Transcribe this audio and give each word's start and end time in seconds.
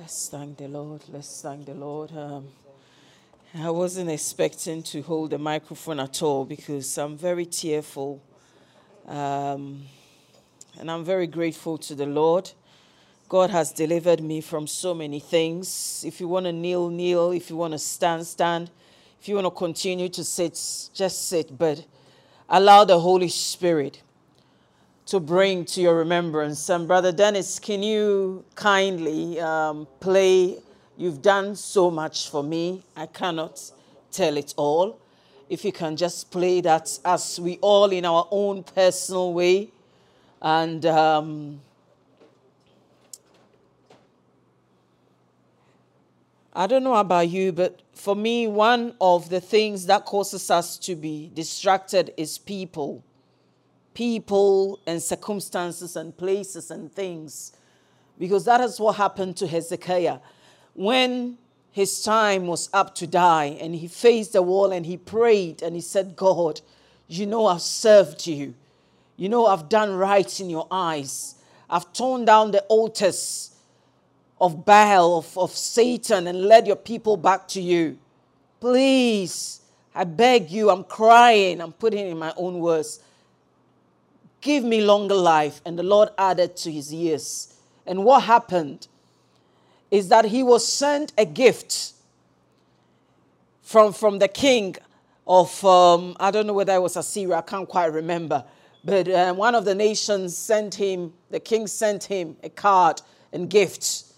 Let's 0.00 0.30
thank 0.30 0.56
the 0.56 0.66
Lord. 0.66 1.02
Let's 1.12 1.42
thank 1.42 1.66
the 1.66 1.74
Lord. 1.74 2.10
Um, 2.16 2.48
I 3.54 3.68
wasn't 3.68 4.08
expecting 4.08 4.82
to 4.84 5.02
hold 5.02 5.28
the 5.28 5.36
microphone 5.36 6.00
at 6.00 6.22
all 6.22 6.46
because 6.46 6.96
I'm 6.96 7.18
very 7.18 7.44
tearful. 7.44 8.22
Um, 9.06 9.82
and 10.78 10.90
I'm 10.90 11.04
very 11.04 11.26
grateful 11.26 11.76
to 11.76 11.94
the 11.94 12.06
Lord. 12.06 12.50
God 13.28 13.50
has 13.50 13.72
delivered 13.72 14.22
me 14.22 14.40
from 14.40 14.66
so 14.66 14.94
many 14.94 15.20
things. 15.20 16.02
If 16.06 16.18
you 16.18 16.28
want 16.28 16.46
to 16.46 16.52
kneel, 16.52 16.88
kneel. 16.88 17.32
If 17.32 17.50
you 17.50 17.56
want 17.56 17.72
to 17.72 17.78
stand, 17.78 18.26
stand. 18.26 18.70
If 19.20 19.28
you 19.28 19.34
want 19.34 19.48
to 19.48 19.50
continue 19.50 20.08
to 20.08 20.24
sit, 20.24 20.52
just 20.94 21.28
sit. 21.28 21.58
But 21.58 21.84
allow 22.48 22.84
the 22.86 22.98
Holy 22.98 23.28
Spirit 23.28 24.00
to 25.10 25.18
bring 25.18 25.64
to 25.64 25.80
your 25.80 25.96
remembrance. 25.96 26.68
And 26.68 26.86
Brother 26.86 27.10
Dennis, 27.10 27.58
can 27.58 27.82
you 27.82 28.44
kindly 28.54 29.40
um, 29.40 29.88
play? 29.98 30.58
You've 30.96 31.20
done 31.20 31.56
so 31.56 31.90
much 31.90 32.30
for 32.30 32.44
me. 32.44 32.84
I 32.94 33.06
cannot 33.06 33.60
tell 34.12 34.36
it 34.36 34.54
all. 34.56 35.00
If 35.48 35.64
you 35.64 35.72
can 35.72 35.96
just 35.96 36.30
play 36.30 36.60
that 36.60 36.96
as 37.04 37.40
we 37.40 37.58
all, 37.60 37.90
in 37.90 38.04
our 38.04 38.28
own 38.30 38.62
personal 38.62 39.32
way, 39.32 39.72
and 40.40 40.86
um, 40.86 41.60
I 46.52 46.68
don't 46.68 46.84
know 46.84 46.94
about 46.94 47.28
you, 47.28 47.50
but 47.50 47.82
for 47.94 48.14
me, 48.14 48.46
one 48.46 48.94
of 49.00 49.28
the 49.28 49.40
things 49.40 49.86
that 49.86 50.04
causes 50.04 50.52
us 50.52 50.78
to 50.78 50.94
be 50.94 51.32
distracted 51.34 52.14
is 52.16 52.38
people 52.38 53.02
people 53.94 54.80
and 54.86 55.02
circumstances 55.02 55.96
and 55.96 56.16
places 56.16 56.70
and 56.70 56.92
things. 56.92 57.52
Because 58.18 58.44
that 58.44 58.60
is 58.60 58.78
what 58.78 58.96
happened 58.96 59.36
to 59.38 59.46
Hezekiah. 59.46 60.18
When 60.74 61.38
his 61.72 62.02
time 62.02 62.46
was 62.46 62.68
up 62.72 62.94
to 62.96 63.06
die 63.06 63.56
and 63.60 63.74
he 63.74 63.88
faced 63.88 64.32
the 64.32 64.42
wall 64.42 64.72
and 64.72 64.84
he 64.84 64.96
prayed 64.96 65.62
and 65.62 65.74
he 65.74 65.80
said, 65.80 66.16
God, 66.16 66.60
you 67.08 67.26
know 67.26 67.46
I've 67.46 67.62
served 67.62 68.26
you. 68.26 68.54
You 69.16 69.28
know 69.28 69.46
I've 69.46 69.68
done 69.68 69.94
right 69.94 70.40
in 70.40 70.50
your 70.50 70.66
eyes. 70.70 71.36
I've 71.68 71.92
torn 71.92 72.24
down 72.24 72.50
the 72.50 72.62
altars 72.62 73.50
of 74.40 74.64
Baal, 74.64 75.18
of, 75.18 75.38
of 75.38 75.50
Satan, 75.50 76.26
and 76.26 76.42
led 76.42 76.66
your 76.66 76.76
people 76.76 77.16
back 77.16 77.46
to 77.48 77.60
you. 77.60 77.98
Please, 78.58 79.60
I 79.94 80.04
beg 80.04 80.50
you, 80.50 80.70
I'm 80.70 80.84
crying, 80.84 81.60
I'm 81.60 81.72
putting 81.72 82.06
in 82.08 82.18
my 82.18 82.32
own 82.36 82.60
words. 82.60 83.00
Give 84.40 84.64
me 84.64 84.82
longer 84.82 85.14
life. 85.14 85.60
And 85.64 85.78
the 85.78 85.82
Lord 85.82 86.10
added 86.16 86.56
to 86.58 86.72
his 86.72 86.92
years. 86.92 87.54
And 87.86 88.04
what 88.04 88.24
happened 88.24 88.88
is 89.90 90.08
that 90.08 90.26
he 90.26 90.42
was 90.42 90.66
sent 90.66 91.12
a 91.18 91.24
gift 91.24 91.92
from, 93.62 93.92
from 93.92 94.18
the 94.18 94.28
king 94.28 94.76
of, 95.26 95.64
um, 95.64 96.16
I 96.18 96.30
don't 96.30 96.46
know 96.46 96.52
whether 96.52 96.74
it 96.74 96.82
was 96.82 96.96
Assyria, 96.96 97.36
I 97.36 97.42
can't 97.42 97.68
quite 97.68 97.92
remember. 97.92 98.44
But 98.84 99.08
uh, 99.08 99.34
one 99.34 99.54
of 99.54 99.64
the 99.64 99.74
nations 99.74 100.36
sent 100.36 100.74
him, 100.74 101.12
the 101.30 101.40
king 101.40 101.66
sent 101.66 102.04
him 102.04 102.36
a 102.42 102.48
card 102.48 103.02
and 103.32 103.48
gifts. 103.48 104.14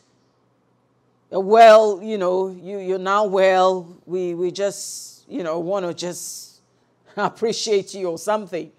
Well, 1.31 2.01
you 2.03 2.19
know, 2.19 2.49
you, 2.49 2.79
you're 2.79 2.99
now 2.99 3.25
well. 3.25 3.97
We, 4.07 4.35
we 4.35 4.51
just, 4.51 5.29
you 5.29 5.43
know, 5.43 5.59
want 5.59 5.87
to 5.87 5.95
just 5.95 6.61
appreciate 7.17 7.95
you 7.95 8.11
or 8.11 8.19
something. 8.19 8.71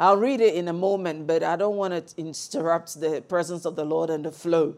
I'll 0.00 0.16
read 0.16 0.40
it 0.40 0.54
in 0.54 0.66
a 0.66 0.72
moment, 0.72 1.26
but 1.26 1.42
I 1.42 1.56
don't 1.56 1.76
want 1.76 2.08
to 2.08 2.18
interrupt 2.18 2.98
the 2.98 3.22
presence 3.28 3.66
of 3.66 3.76
the 3.76 3.84
Lord 3.84 4.08
and 4.08 4.24
the 4.24 4.32
flow. 4.32 4.76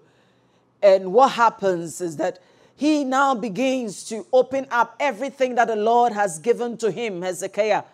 And 0.82 1.12
what 1.12 1.30
happens 1.30 2.00
is 2.00 2.16
that 2.16 2.40
he 2.74 3.04
now 3.04 3.36
begins 3.36 4.02
to 4.08 4.26
open 4.32 4.66
up 4.72 4.96
everything 4.98 5.54
that 5.54 5.68
the 5.68 5.76
Lord 5.76 6.12
has 6.12 6.40
given 6.40 6.76
to 6.78 6.90
him, 6.90 7.22
Hezekiah, 7.22 7.84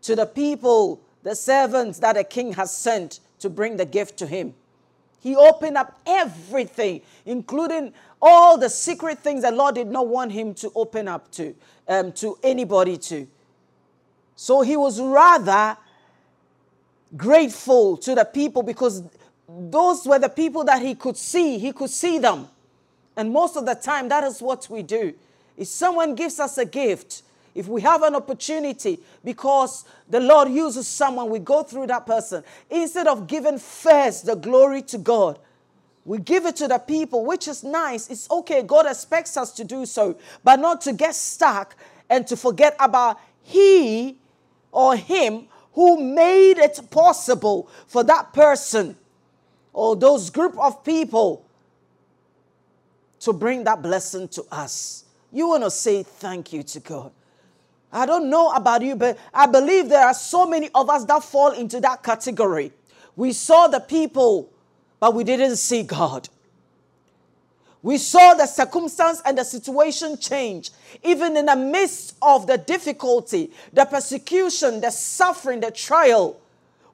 to 0.00 0.16
the 0.16 0.24
people, 0.24 1.02
the 1.22 1.34
servants 1.34 1.98
that 1.98 2.14
the 2.14 2.24
king 2.24 2.54
has 2.54 2.74
sent 2.74 3.20
to 3.40 3.50
bring 3.50 3.76
the 3.76 3.84
gift 3.84 4.16
to 4.20 4.26
him. 4.26 4.54
He 5.20 5.36
opened 5.36 5.76
up 5.76 6.00
everything, 6.06 7.02
including 7.26 7.92
all 8.22 8.56
the 8.56 8.70
secret 8.70 9.18
things 9.18 9.42
the 9.42 9.52
Lord 9.52 9.74
did 9.74 9.88
not 9.88 10.08
want 10.08 10.32
him 10.32 10.54
to 10.54 10.72
open 10.74 11.06
up 11.06 11.30
to, 11.32 11.54
um, 11.86 12.12
to 12.12 12.38
anybody 12.42 12.96
to. 12.96 13.28
So 14.36 14.62
he 14.62 14.76
was 14.76 14.98
rather 14.98 15.76
grateful 17.16 17.96
to 17.98 18.14
the 18.14 18.24
people 18.24 18.62
because 18.62 19.02
those 19.48 20.06
were 20.06 20.18
the 20.18 20.28
people 20.28 20.64
that 20.64 20.82
he 20.82 20.94
could 20.94 21.16
see. 21.16 21.58
He 21.58 21.72
could 21.72 21.90
see 21.90 22.18
them. 22.18 22.48
And 23.16 23.30
most 23.30 23.56
of 23.56 23.66
the 23.66 23.74
time, 23.74 24.08
that 24.08 24.24
is 24.24 24.40
what 24.40 24.68
we 24.70 24.82
do. 24.82 25.14
If 25.56 25.68
someone 25.68 26.14
gives 26.14 26.40
us 26.40 26.56
a 26.58 26.64
gift, 26.64 27.22
if 27.54 27.68
we 27.68 27.82
have 27.82 28.02
an 28.02 28.14
opportunity 28.14 28.98
because 29.22 29.84
the 30.08 30.20
Lord 30.20 30.48
uses 30.48 30.88
someone, 30.88 31.28
we 31.28 31.38
go 31.38 31.62
through 31.62 31.88
that 31.88 32.06
person. 32.06 32.42
Instead 32.70 33.06
of 33.06 33.26
giving 33.26 33.58
first 33.58 34.24
the 34.24 34.34
glory 34.34 34.80
to 34.82 34.98
God, 34.98 35.38
we 36.04 36.18
give 36.18 36.46
it 36.46 36.56
to 36.56 36.68
the 36.68 36.78
people, 36.78 37.24
which 37.24 37.46
is 37.46 37.62
nice. 37.62 38.10
It's 38.10 38.28
okay. 38.30 38.62
God 38.62 38.86
expects 38.86 39.36
us 39.36 39.52
to 39.52 39.64
do 39.64 39.86
so, 39.86 40.16
but 40.42 40.58
not 40.58 40.80
to 40.82 40.92
get 40.92 41.14
stuck 41.14 41.76
and 42.10 42.26
to 42.26 42.36
forget 42.36 42.74
about 42.80 43.20
He 43.42 44.16
or 44.72 44.96
Him 44.96 45.46
who 45.72 46.02
made 46.02 46.58
it 46.58 46.80
possible 46.90 47.68
for 47.86 48.04
that 48.04 48.32
person 48.32 48.96
or 49.72 49.96
those 49.96 50.30
group 50.30 50.58
of 50.58 50.84
people 50.84 51.44
to 53.20 53.32
bring 53.32 53.64
that 53.64 53.82
blessing 53.82 54.28
to 54.28 54.44
us. 54.50 55.04
You 55.32 55.48
want 55.48 55.62
to 55.64 55.70
say 55.70 56.02
thank 56.02 56.52
you 56.52 56.62
to 56.62 56.80
God. 56.80 57.12
I 57.92 58.06
don't 58.06 58.30
know 58.30 58.50
about 58.52 58.82
you, 58.82 58.96
but 58.96 59.18
I 59.32 59.46
believe 59.46 59.88
there 59.88 60.04
are 60.04 60.14
so 60.14 60.46
many 60.46 60.70
of 60.74 60.88
us 60.90 61.04
that 61.04 61.22
fall 61.22 61.52
into 61.52 61.80
that 61.80 62.02
category. 62.02 62.72
We 63.16 63.32
saw 63.32 63.68
the 63.68 63.80
people, 63.80 64.50
but 64.98 65.14
we 65.14 65.24
didn't 65.24 65.56
see 65.56 65.82
God. 65.82 66.28
We 67.82 67.98
saw 67.98 68.34
the 68.34 68.46
circumstance 68.46 69.20
and 69.24 69.36
the 69.36 69.44
situation 69.44 70.16
change. 70.16 70.70
Even 71.02 71.36
in 71.36 71.46
the 71.46 71.56
midst 71.56 72.16
of 72.22 72.46
the 72.46 72.56
difficulty, 72.56 73.52
the 73.72 73.84
persecution, 73.84 74.80
the 74.80 74.90
suffering, 74.90 75.60
the 75.60 75.72
trial, 75.72 76.40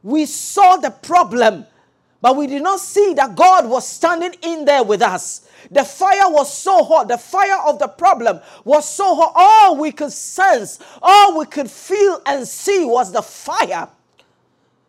we 0.03 0.25
saw 0.25 0.77
the 0.77 0.91
problem, 0.91 1.67
but 2.23 2.37
we 2.37 2.47
did 2.47 2.63
not 2.63 2.81
see 2.81 3.13
that 3.15 3.37
God 3.37 3.69
was 3.69 3.87
standing 3.87 4.35
in 4.43 4.65
there 4.65 4.83
with 4.83 5.03
us. 5.03 5.49
The 5.71 5.85
fire 5.85 6.31
was 6.31 6.57
so 6.57 6.83
hot. 6.83 7.09
The 7.09 7.19
fire 7.19 7.61
of 7.67 7.79
the 7.79 7.89
problem 7.89 8.41
was 8.65 8.89
so 8.89 9.15
hot. 9.15 9.33
All 9.35 9.77
we 9.77 9.93
could 9.93 10.13
sense, 10.13 10.79
all 11.03 11.39
we 11.39 11.47
could 11.47 11.71
feel 11.71 12.23
and 12.25 12.49
see 12.49 12.85
was 12.85 13.13
the 13.13 13.23
fire. 13.23 13.89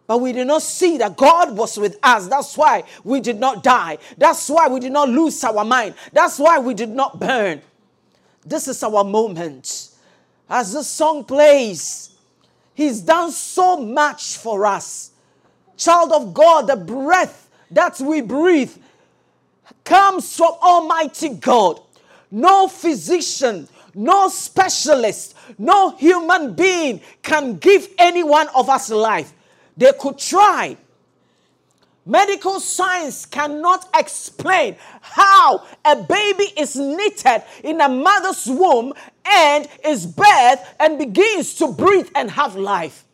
But 0.10 0.22
we 0.22 0.34
did 0.34 0.48
not 0.48 0.64
see 0.64 0.98
that 0.98 1.16
God 1.16 1.56
was 1.56 1.78
with 1.78 2.00
us. 2.02 2.28
That's 2.28 2.58
why 2.58 2.84
we 3.04 3.20
did 3.20 3.40
not 3.40 3.62
die. 3.62 4.00
That's 4.18 4.50
why 4.50 4.68
we 4.68 4.80
did 4.80 4.92
not 4.92 5.08
lose 5.08 5.44
our 5.44 5.64
mind. 5.64 5.94
That's 6.12 6.40
why 6.40 6.58
we 6.58 6.74
did 6.74 6.90
not 6.90 7.20
burn. 7.20 7.62
This 8.44 8.68
is 8.68 8.82
our 8.82 9.04
moment. 9.04 9.90
As 10.50 10.74
this 10.74 10.88
song 10.88 11.26
plays, 11.26 12.18
He's 12.74 13.02
done 13.02 13.30
so 13.30 13.78
much 13.78 14.38
for 14.38 14.66
us. 14.66 15.12
Child 15.78 16.12
of 16.12 16.34
God, 16.34 16.66
the 16.66 16.76
breath 16.76 17.48
that 17.70 18.00
we 18.00 18.22
breathe 18.22 18.76
comes 19.84 20.36
from 20.36 20.54
Almighty 20.64 21.36
God. 21.36 21.82
No 22.32 22.68
physician, 22.68 23.68
no 23.94 24.28
specialist, 24.30 25.36
no 25.60 25.96
human 25.98 26.56
being 26.56 27.00
can 27.22 27.58
give 27.58 27.88
any 28.00 28.24
one 28.24 28.48
of 28.56 28.70
us 28.70 28.90
life. 28.90 29.34
They 29.80 29.94
could 29.98 30.18
try. 30.18 30.76
Medical 32.06 32.60
science 32.60 33.26
cannot 33.26 33.88
explain 33.96 34.76
how 35.00 35.64
a 35.86 35.96
baby 35.96 36.52
is 36.58 36.76
knitted 36.76 37.44
in 37.64 37.80
a 37.80 37.88
mother's 37.88 38.46
womb 38.48 38.94
and 39.26 39.70
is 39.86 40.06
birthed 40.06 40.66
and 40.82 41.00
begins 41.00 41.54
to 41.56 41.72
breathe 41.72 42.10
and 42.14 42.30
have 42.32 42.58
life. 42.58 43.06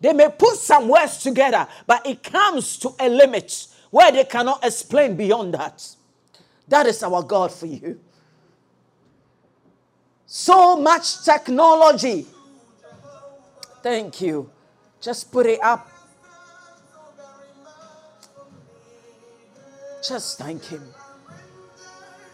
They 0.00 0.12
may 0.12 0.28
put 0.28 0.56
some 0.56 0.88
words 0.88 1.18
together, 1.24 1.66
but 1.88 2.06
it 2.06 2.22
comes 2.22 2.78
to 2.78 2.94
a 3.00 3.08
limit 3.08 3.66
where 3.90 4.12
they 4.12 4.24
cannot 4.24 4.64
explain 4.64 5.16
beyond 5.16 5.54
that. 5.54 5.96
That 6.68 6.86
is 6.86 7.02
our 7.02 7.24
God 7.24 7.50
for 7.50 7.66
you. 7.66 7.98
So 10.26 10.76
much 10.76 11.24
technology. 11.24 12.26
Thank 13.82 14.20
you. 14.20 14.50
Just 15.00 15.32
put 15.32 15.46
it 15.46 15.60
up. 15.64 15.94
Just 20.08 20.38
thank 20.38 20.64
Him. 20.64 20.82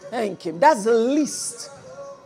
Thank 0.09 0.41
Him. 0.43 0.59
That's 0.59 0.83
the 0.83 0.93
least. 0.93 1.69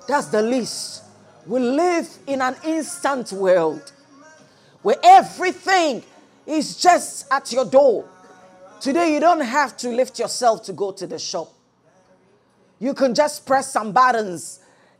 That's 0.08 0.28
the 0.28 0.42
least. 0.42 1.04
We 1.46 1.60
live 1.60 2.10
in 2.28 2.42
an 2.42 2.56
instant 2.66 3.32
world 3.32 3.92
where 4.82 4.98
everything 5.04 6.04
is 6.46 6.78
just 6.78 7.32
at 7.32 7.52
your 7.52 7.66
door. 7.66 8.08
Today, 8.82 9.14
you 9.14 9.20
don't 9.20 9.42
have 9.42 9.76
to 9.78 9.90
lift 9.90 10.20
yourself 10.20 10.64
to 10.64 10.74
go 10.74 10.92
to 10.92 11.08
the 11.08 11.18
shop. 11.18 11.52
You 12.80 12.94
can 12.94 13.16
just 13.16 13.46
press 13.46 13.72
some 13.72 13.92
buttons 13.92 14.60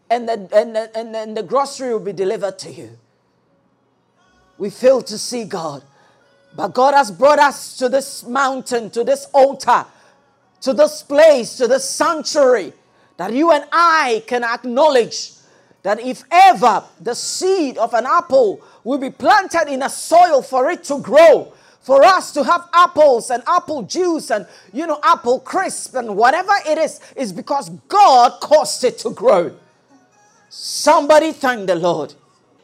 and 0.10 0.28
the, 0.28 0.34
and, 0.34 0.76
the, 0.76 0.98
and, 0.98 1.14
the, 1.14 1.20
and 1.20 1.38
the 1.38 1.44
grocery 1.44 1.92
will 1.92 2.00
be 2.00 2.14
delivered 2.14 2.58
to 2.60 2.72
you. 2.72 2.98
We 4.58 4.70
fail 4.70 5.02
to 5.04 5.18
see 5.18 5.44
God. 5.44 5.84
But 6.56 6.70
God 6.70 6.96
has 6.96 7.12
brought 7.12 7.40
us 7.40 7.78
to 7.78 7.90
this 7.90 8.24
mountain, 8.24 8.90
to 8.92 9.04
this 9.04 9.28
altar, 9.34 9.86
to 10.62 10.74
this 10.74 11.04
place, 11.04 11.58
to 11.58 11.68
this 11.68 11.90
sanctuary, 11.90 12.74
that 13.18 13.34
you 13.34 13.52
and 13.52 13.66
I 13.72 14.24
can 14.28 14.44
acknowledge 14.44 15.32
that 15.84 16.00
if 16.00 16.24
ever 16.32 16.84
the 17.00 17.16
seed 17.16 17.78
of 17.78 17.94
an 17.94 18.06
apple 18.06 18.62
will 18.84 18.98
be 18.98 19.10
planted 19.10 19.68
in 19.68 19.84
a 19.84 19.90
soil 19.90 20.42
for 20.42 20.70
it 20.70 20.84
to 20.86 21.00
grow, 21.00 21.54
for 21.82 22.04
us 22.04 22.34
to 22.34 22.44
have 22.44 22.68
apples 22.74 23.30
and 23.30 23.42
apple 23.48 23.82
juice 23.84 24.30
and 24.30 24.46
you 24.74 24.86
know 24.86 25.00
apple 25.04 25.40
crisp 25.40 25.96
and 25.96 26.18
whatever 26.18 26.52
it 26.68 26.78
is 26.78 27.00
is 27.16 27.32
because 27.32 27.70
God 27.88 28.42
caused 28.42 28.84
it 28.84 28.98
to 29.00 29.12
grow. 29.12 29.56
Somebody 30.50 31.32
thank 31.32 31.68
the 31.68 31.76
Lord. 31.76 32.14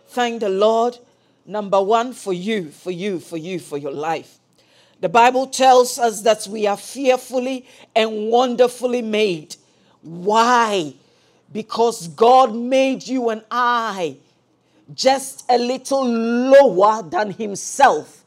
Thank 0.09 0.41
the 0.41 0.49
Lord 0.49 0.97
number 1.45 1.81
1 1.81 2.13
for 2.13 2.33
you, 2.33 2.69
for 2.69 2.91
you, 2.91 3.19
for 3.19 3.37
you, 3.37 3.59
for 3.59 3.77
your 3.77 3.91
life. 3.91 4.39
The 5.03 5.09
Bible 5.09 5.47
tells 5.47 5.99
us 5.99 6.21
that 6.21 6.47
we 6.47 6.65
are 6.65 6.77
fearfully 6.77 7.65
and 7.93 8.29
wonderfully 8.29 9.01
made. 9.01 9.57
Why? 10.01 10.93
Because 11.51 12.07
God 12.07 12.55
made 12.55 13.05
you 13.05 13.27
and 13.27 13.43
I 13.51 14.15
just 14.93 15.43
a 15.49 15.57
little 15.57 16.07
lower 16.07 17.03
than 17.03 17.31
Himself. 17.31 18.23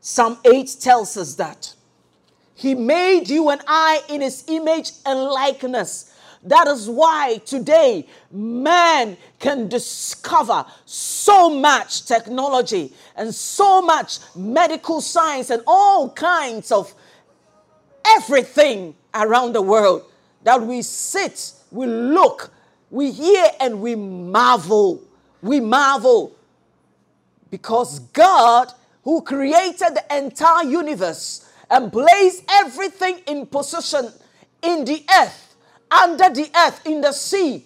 Psalm 0.00 0.38
8 0.44 0.76
tells 0.78 1.16
us 1.16 1.34
that. 1.34 1.74
He 2.54 2.76
made 2.76 3.28
you 3.28 3.48
and 3.48 3.60
I 3.66 4.04
in 4.08 4.20
His 4.20 4.44
image 4.46 4.92
and 5.04 5.18
likeness. 5.18 6.15
That 6.46 6.68
is 6.68 6.88
why 6.88 7.38
today 7.44 8.06
man 8.30 9.16
can 9.40 9.68
discover 9.68 10.64
so 10.84 11.50
much 11.50 12.06
technology 12.06 12.92
and 13.16 13.34
so 13.34 13.82
much 13.82 14.18
medical 14.36 15.00
science 15.00 15.50
and 15.50 15.62
all 15.66 16.10
kinds 16.10 16.70
of 16.70 16.94
everything 18.06 18.94
around 19.12 19.54
the 19.54 19.62
world 19.62 20.04
that 20.44 20.62
we 20.62 20.82
sit, 20.82 21.52
we 21.72 21.86
look, 21.86 22.52
we 22.90 23.10
hear, 23.10 23.46
and 23.58 23.80
we 23.80 23.96
marvel. 23.96 25.02
We 25.42 25.58
marvel 25.58 26.36
because 27.50 27.98
God, 27.98 28.72
who 29.02 29.22
created 29.22 29.96
the 29.96 30.04
entire 30.16 30.64
universe 30.64 31.50
and 31.68 31.92
placed 31.92 32.44
everything 32.48 33.18
in 33.26 33.46
position 33.46 34.12
in 34.62 34.84
the 34.84 35.04
earth, 35.20 35.45
under 35.90 36.30
the 36.30 36.50
earth, 36.56 36.86
in 36.86 37.00
the 37.00 37.12
sea, 37.12 37.64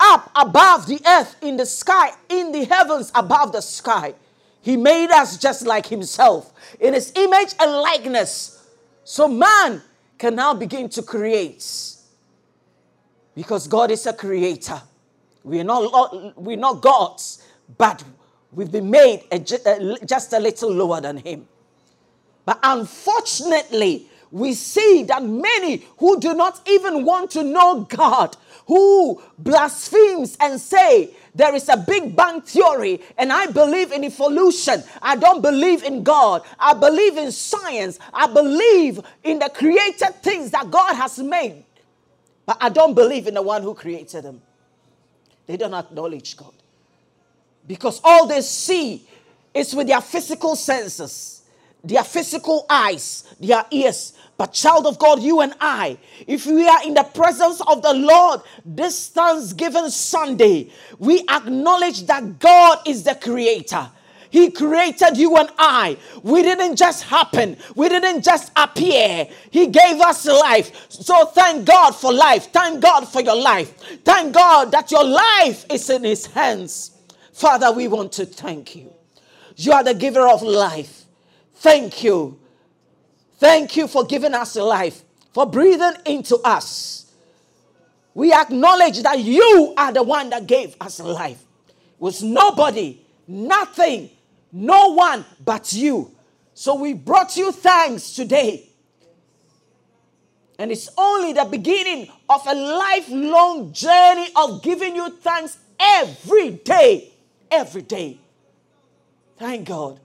up 0.00 0.30
above 0.34 0.86
the 0.86 1.00
earth, 1.06 1.36
in 1.42 1.56
the 1.56 1.66
sky, 1.66 2.10
in 2.28 2.52
the 2.52 2.64
heavens 2.64 3.10
above 3.14 3.52
the 3.52 3.60
sky. 3.60 4.14
He 4.60 4.76
made 4.76 5.10
us 5.10 5.38
just 5.38 5.66
like 5.66 5.86
Himself 5.86 6.52
in 6.78 6.94
His 6.94 7.12
image 7.16 7.54
and 7.60 7.72
likeness. 7.72 8.68
So 9.04 9.26
man 9.26 9.82
can 10.18 10.34
now 10.34 10.54
begin 10.54 10.88
to 10.90 11.02
create 11.02 11.64
because 13.34 13.66
God 13.68 13.90
is 13.90 14.06
a 14.06 14.12
creator. 14.12 14.82
We're 15.44 15.64
not, 15.64 16.36
we're 16.36 16.56
not 16.56 16.82
gods, 16.82 17.42
but 17.78 18.04
we've 18.52 18.70
been 18.70 18.90
made 18.90 19.24
just 20.04 20.32
a 20.32 20.38
little 20.38 20.72
lower 20.72 21.00
than 21.00 21.18
Him. 21.18 21.48
But 22.44 22.58
unfortunately, 22.62 24.06
we 24.30 24.54
see 24.54 25.04
that 25.04 25.22
many 25.22 25.84
who 25.98 26.20
do 26.20 26.34
not 26.34 26.60
even 26.68 27.04
want 27.04 27.30
to 27.32 27.42
know 27.42 27.82
God, 27.88 28.36
who 28.66 29.22
blasphemes 29.38 30.36
and 30.40 30.60
say 30.60 31.14
there 31.34 31.54
is 31.54 31.68
a 31.68 31.76
big 31.76 32.16
bang 32.16 32.40
theory 32.42 33.00
and 33.16 33.32
I 33.32 33.46
believe 33.46 33.92
in 33.92 34.04
evolution. 34.04 34.82
I 35.00 35.16
don't 35.16 35.40
believe 35.40 35.82
in 35.82 36.02
God. 36.02 36.42
I 36.58 36.74
believe 36.74 37.16
in 37.16 37.32
science. 37.32 37.98
I 38.12 38.26
believe 38.26 39.00
in 39.22 39.38
the 39.38 39.48
created 39.48 40.14
things 40.22 40.50
that 40.50 40.70
God 40.70 40.94
has 40.94 41.18
made. 41.18 41.64
But 42.44 42.58
I 42.60 42.68
don't 42.70 42.94
believe 42.94 43.26
in 43.26 43.34
the 43.34 43.42
one 43.42 43.62
who 43.62 43.74
created 43.74 44.24
them. 44.24 44.42
They 45.46 45.56
don't 45.56 45.74
acknowledge 45.74 46.36
God. 46.36 46.52
Because 47.66 48.00
all 48.02 48.26
they 48.26 48.40
see 48.40 49.06
is 49.54 49.74
with 49.74 49.86
their 49.86 50.00
physical 50.00 50.56
senses, 50.56 51.37
their 51.84 52.04
physical 52.04 52.66
eyes, 52.68 53.24
their 53.40 53.64
ears. 53.70 54.14
But, 54.36 54.52
child 54.52 54.86
of 54.86 54.98
God, 54.98 55.20
you 55.20 55.40
and 55.40 55.52
I, 55.60 55.98
if 56.26 56.46
we 56.46 56.68
are 56.68 56.84
in 56.84 56.94
the 56.94 57.02
presence 57.02 57.60
of 57.66 57.82
the 57.82 57.92
Lord 57.92 58.40
this 58.64 59.08
Thanksgiving 59.08 59.90
Sunday, 59.90 60.70
we 60.98 61.24
acknowledge 61.28 62.06
that 62.06 62.38
God 62.38 62.78
is 62.86 63.02
the 63.02 63.16
creator. 63.16 63.90
He 64.30 64.50
created 64.50 65.16
you 65.16 65.36
and 65.36 65.50
I. 65.58 65.96
We 66.22 66.42
didn't 66.42 66.76
just 66.76 67.04
happen, 67.04 67.56
we 67.74 67.88
didn't 67.88 68.22
just 68.22 68.52
appear. 68.56 69.26
He 69.50 69.66
gave 69.66 70.00
us 70.00 70.26
life. 70.26 70.90
So 70.90 71.26
thank 71.26 71.66
God 71.66 71.92
for 71.92 72.12
life. 72.12 72.52
Thank 72.52 72.80
God 72.80 73.08
for 73.08 73.22
your 73.22 73.36
life. 73.36 73.76
Thank 74.04 74.34
God 74.34 74.70
that 74.72 74.90
your 74.90 75.04
life 75.04 75.64
is 75.70 75.88
in 75.90 76.04
His 76.04 76.26
hands. 76.26 76.92
Father, 77.32 77.72
we 77.72 77.88
want 77.88 78.12
to 78.12 78.26
thank 78.26 78.76
you. 78.76 78.92
You 79.56 79.72
are 79.72 79.84
the 79.84 79.94
giver 79.94 80.28
of 80.28 80.42
life. 80.42 80.97
Thank 81.58 82.04
you. 82.04 82.38
Thank 83.38 83.76
you 83.76 83.88
for 83.88 84.04
giving 84.04 84.34
us 84.34 84.56
life, 84.56 85.02
for 85.32 85.46
breathing 85.46 85.94
into 86.06 86.36
us. 86.38 87.12
We 88.14 88.32
acknowledge 88.32 89.02
that 89.02 89.18
you 89.20 89.74
are 89.76 89.92
the 89.92 90.02
one 90.02 90.30
that 90.30 90.46
gave 90.46 90.76
us 90.80 91.00
life. 91.00 91.42
It 91.68 91.74
was 91.98 92.22
nobody, 92.22 93.00
nothing, 93.26 94.10
no 94.52 94.92
one 94.94 95.24
but 95.44 95.72
you. 95.72 96.12
So 96.54 96.74
we 96.74 96.94
brought 96.94 97.36
you 97.36 97.52
thanks 97.52 98.12
today. 98.14 98.68
And 100.58 100.72
it's 100.72 100.88
only 100.98 101.32
the 101.32 101.44
beginning 101.44 102.08
of 102.28 102.44
a 102.46 102.54
lifelong 102.54 103.72
journey 103.72 104.28
of 104.34 104.62
giving 104.62 104.96
you 104.96 105.10
thanks 105.10 105.56
every 105.78 106.50
day. 106.50 107.12
Every 107.50 107.82
day. 107.82 108.18
Thank 109.38 109.68
God. 109.68 110.00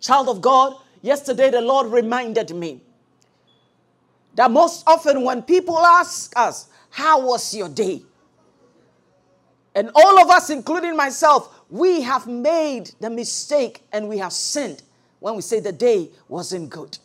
Child 0.00 0.28
of 0.28 0.40
God, 0.40 0.74
yesterday 1.02 1.50
the 1.50 1.60
Lord 1.60 1.88
reminded 1.88 2.54
me 2.54 2.80
that 4.34 4.50
most 4.50 4.84
often 4.86 5.24
when 5.24 5.42
people 5.42 5.78
ask 5.78 6.32
us, 6.36 6.68
How 6.90 7.20
was 7.26 7.54
your 7.54 7.68
day? 7.68 8.02
And 9.74 9.90
all 9.94 10.18
of 10.20 10.30
us, 10.30 10.50
including 10.50 10.96
myself, 10.96 11.54
we 11.70 12.00
have 12.02 12.26
made 12.26 12.90
the 13.00 13.10
mistake 13.10 13.82
and 13.92 14.08
we 14.08 14.18
have 14.18 14.32
sinned 14.32 14.82
when 15.20 15.36
we 15.36 15.42
say 15.42 15.60
the 15.60 15.72
day 15.72 16.10
wasn't 16.28 16.70
good. 16.70 16.98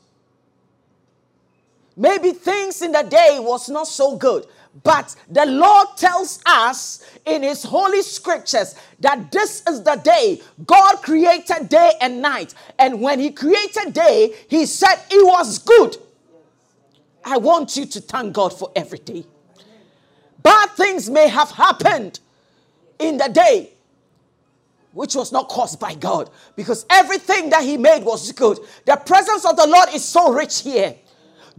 Maybe 1.95 2.31
things 2.31 2.81
in 2.81 2.91
the 2.91 3.03
day 3.03 3.37
was 3.39 3.69
not 3.69 3.87
so 3.87 4.15
good, 4.17 4.47
but 4.81 5.15
the 5.29 5.45
Lord 5.45 5.89
tells 5.97 6.39
us 6.45 7.05
in 7.25 7.43
His 7.43 7.63
holy 7.63 8.01
scriptures 8.01 8.75
that 9.01 9.31
this 9.31 9.61
is 9.67 9.83
the 9.83 9.95
day 9.97 10.41
God 10.65 10.95
created 11.03 11.69
day 11.69 11.93
and 12.01 12.21
night. 12.21 12.55
And 12.79 12.99
when 12.99 13.19
He 13.19 13.29
created 13.31 13.93
day, 13.93 14.33
He 14.47 14.65
said 14.65 14.95
it 15.11 15.25
was 15.25 15.59
good. 15.59 15.97
I 17.23 17.37
want 17.37 17.77
you 17.77 17.85
to 17.85 18.01
thank 18.01 18.33
God 18.33 18.57
for 18.57 18.71
every 18.75 18.99
day. 18.99 19.25
Bad 20.41 20.71
things 20.71 21.09
may 21.09 21.27
have 21.27 21.51
happened 21.51 22.19
in 22.99 23.17
the 23.17 23.29
day, 23.29 23.71
which 24.91 25.15
was 25.15 25.31
not 25.31 25.49
caused 25.49 25.79
by 25.79 25.93
God 25.93 26.29
because 26.55 26.85
everything 26.89 27.51
that 27.51 27.63
He 27.63 27.77
made 27.77 28.03
was 28.03 28.31
good. 28.31 28.57
The 28.85 28.95
presence 28.95 29.45
of 29.45 29.55
the 29.55 29.67
Lord 29.67 29.89
is 29.93 30.03
so 30.03 30.33
rich 30.33 30.61
here. 30.61 30.95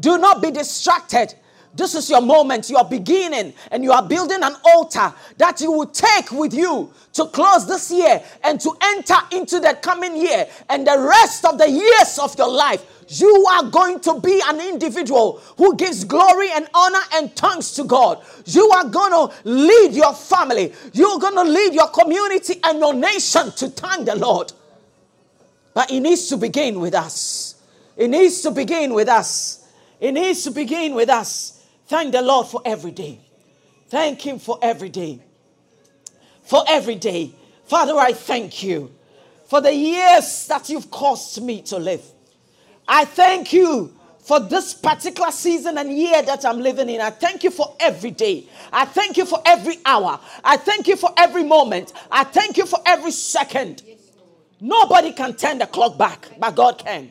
Do 0.00 0.18
not 0.18 0.42
be 0.42 0.50
distracted. 0.50 1.34
This 1.76 1.94
is 1.94 2.08
your 2.08 2.20
moment. 2.20 2.70
You 2.70 2.76
are 2.76 2.84
beginning 2.84 3.52
and 3.70 3.82
you 3.82 3.90
are 3.92 4.06
building 4.06 4.42
an 4.42 4.54
altar 4.64 5.12
that 5.38 5.60
you 5.60 5.72
will 5.72 5.86
take 5.86 6.30
with 6.30 6.54
you 6.54 6.92
to 7.14 7.26
close 7.26 7.66
this 7.66 7.90
year 7.90 8.22
and 8.44 8.60
to 8.60 8.72
enter 8.80 9.16
into 9.32 9.58
the 9.58 9.76
coming 9.82 10.16
year 10.16 10.46
and 10.68 10.86
the 10.86 10.98
rest 10.98 11.44
of 11.44 11.58
the 11.58 11.68
years 11.68 12.18
of 12.20 12.36
your 12.38 12.50
life. 12.50 12.84
You 13.08 13.46
are 13.52 13.64
going 13.64 14.00
to 14.00 14.20
be 14.20 14.40
an 14.46 14.60
individual 14.60 15.40
who 15.56 15.76
gives 15.76 16.04
glory 16.04 16.48
and 16.52 16.68
honor 16.74 17.02
and 17.14 17.34
thanks 17.34 17.72
to 17.72 17.84
God. 17.84 18.24
You 18.46 18.70
are 18.70 18.88
going 18.88 19.12
to 19.12 19.34
lead 19.44 19.92
your 19.92 20.14
family. 20.14 20.72
You're 20.92 21.18
going 21.18 21.34
to 21.34 21.44
lead 21.44 21.74
your 21.74 21.88
community 21.88 22.60
and 22.62 22.78
your 22.78 22.94
nation 22.94 23.50
to 23.52 23.68
thank 23.68 24.06
the 24.06 24.16
Lord. 24.16 24.52
But 25.74 25.90
it 25.90 26.00
needs 26.00 26.28
to 26.28 26.36
begin 26.36 26.78
with 26.80 26.94
us. 26.94 27.56
It 27.96 28.08
needs 28.08 28.40
to 28.42 28.52
begin 28.52 28.94
with 28.94 29.08
us. 29.08 29.68
It 30.00 30.12
needs 30.12 30.44
to 30.44 30.50
begin 30.50 30.94
with 30.94 31.10
us. 31.10 31.53
Thank 31.86 32.12
the 32.12 32.22
Lord 32.22 32.46
for 32.46 32.62
every 32.64 32.90
day. 32.90 33.20
Thank 33.88 34.22
Him 34.22 34.38
for 34.38 34.58
every 34.62 34.88
day. 34.88 35.20
For 36.44 36.64
every 36.68 36.96
day. 36.96 37.32
Father, 37.64 37.96
I 37.96 38.12
thank 38.12 38.62
you 38.62 38.92
for 39.46 39.60
the 39.60 39.74
years 39.74 40.46
that 40.48 40.68
you've 40.68 40.90
caused 40.90 41.42
me 41.42 41.62
to 41.62 41.78
live. 41.78 42.02
I 42.86 43.04
thank 43.04 43.52
you 43.52 43.94
for 44.20 44.40
this 44.40 44.72
particular 44.74 45.30
season 45.30 45.76
and 45.78 45.92
year 45.92 46.22
that 46.22 46.44
I'm 46.46 46.60
living 46.60 46.88
in. 46.88 47.00
I 47.00 47.10
thank 47.10 47.44
you 47.44 47.50
for 47.50 47.76
every 47.78 48.10
day. 48.10 48.48
I 48.72 48.86
thank 48.86 49.16
you 49.16 49.26
for 49.26 49.40
every 49.44 49.76
hour. 49.84 50.18
I 50.42 50.56
thank 50.56 50.88
you 50.88 50.96
for 50.96 51.10
every 51.16 51.44
moment. 51.44 51.92
I 52.10 52.24
thank 52.24 52.56
you 52.56 52.64
for 52.64 52.78
every 52.86 53.10
second. 53.10 53.82
Nobody 54.60 55.12
can 55.12 55.34
turn 55.34 55.58
the 55.58 55.66
clock 55.66 55.98
back, 55.98 56.28
but 56.38 56.56
God 56.56 56.78
can. 56.78 57.10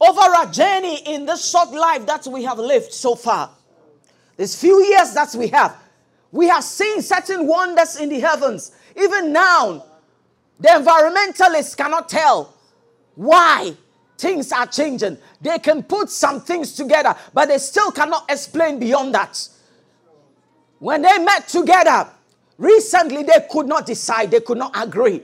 Over 0.00 0.20
our 0.20 0.46
journey 0.46 0.98
in 1.06 1.24
this 1.24 1.50
short 1.50 1.70
life 1.72 2.06
that 2.06 2.26
we 2.26 2.44
have 2.44 2.58
lived 2.58 2.92
so 2.92 3.14
far, 3.14 3.50
these 4.36 4.60
few 4.60 4.82
years 4.84 5.14
that 5.14 5.34
we 5.34 5.48
have, 5.48 5.76
we 6.30 6.48
have 6.48 6.64
seen 6.64 7.00
certain 7.00 7.46
wonders 7.46 7.96
in 7.96 8.10
the 8.10 8.20
heavens. 8.20 8.72
Even 8.94 9.32
now, 9.32 9.84
the 10.60 10.68
environmentalists 10.68 11.76
cannot 11.76 12.08
tell 12.08 12.54
why 13.14 13.74
things 14.18 14.52
are 14.52 14.66
changing. 14.66 15.16
They 15.40 15.58
can 15.58 15.82
put 15.82 16.10
some 16.10 16.40
things 16.40 16.74
together, 16.74 17.14
but 17.32 17.48
they 17.48 17.58
still 17.58 17.90
cannot 17.90 18.30
explain 18.30 18.78
beyond 18.78 19.14
that. 19.14 19.48
When 20.78 21.02
they 21.02 21.18
met 21.18 21.48
together 21.48 22.08
recently, 22.58 23.22
they 23.22 23.46
could 23.50 23.66
not 23.66 23.86
decide, 23.86 24.30
they 24.30 24.40
could 24.40 24.58
not 24.58 24.72
agree. 24.74 25.22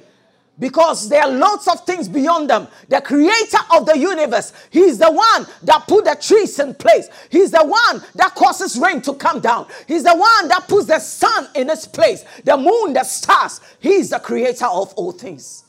Because 0.59 1.09
there 1.09 1.23
are 1.23 1.30
lots 1.30 1.66
of 1.66 1.85
things 1.87 2.09
beyond 2.09 2.50
them. 2.50 2.68
The 2.88 3.00
creator 3.00 3.59
of 3.75 3.87
the 3.87 3.97
universe, 3.97 4.52
he's 4.71 4.99
the 4.99 5.11
one 5.11 5.47
that 5.62 5.87
put 5.88 6.04
the 6.04 6.14
trees 6.21 6.59
in 6.59 6.75
place. 6.75 7.09
He's 7.30 7.50
the 7.50 7.64
one 7.64 8.02
that 8.14 8.35
causes 8.35 8.78
rain 8.78 9.00
to 9.02 9.14
come 9.14 9.40
down. 9.40 9.66
He's 9.88 10.04
the 10.04 10.14
one 10.14 10.49
that 10.49 10.68
puts 10.68 10.87
the 10.87 10.99
sun 10.99 11.49
in 11.54 11.71
its 11.71 11.87
place, 11.87 12.25
the 12.44 12.56
moon, 12.56 12.92
the 12.92 13.02
stars. 13.02 13.61
He's 13.80 14.11
the 14.11 14.18
creator 14.18 14.66
of 14.66 14.92
all 14.94 15.12
things. 15.12 15.64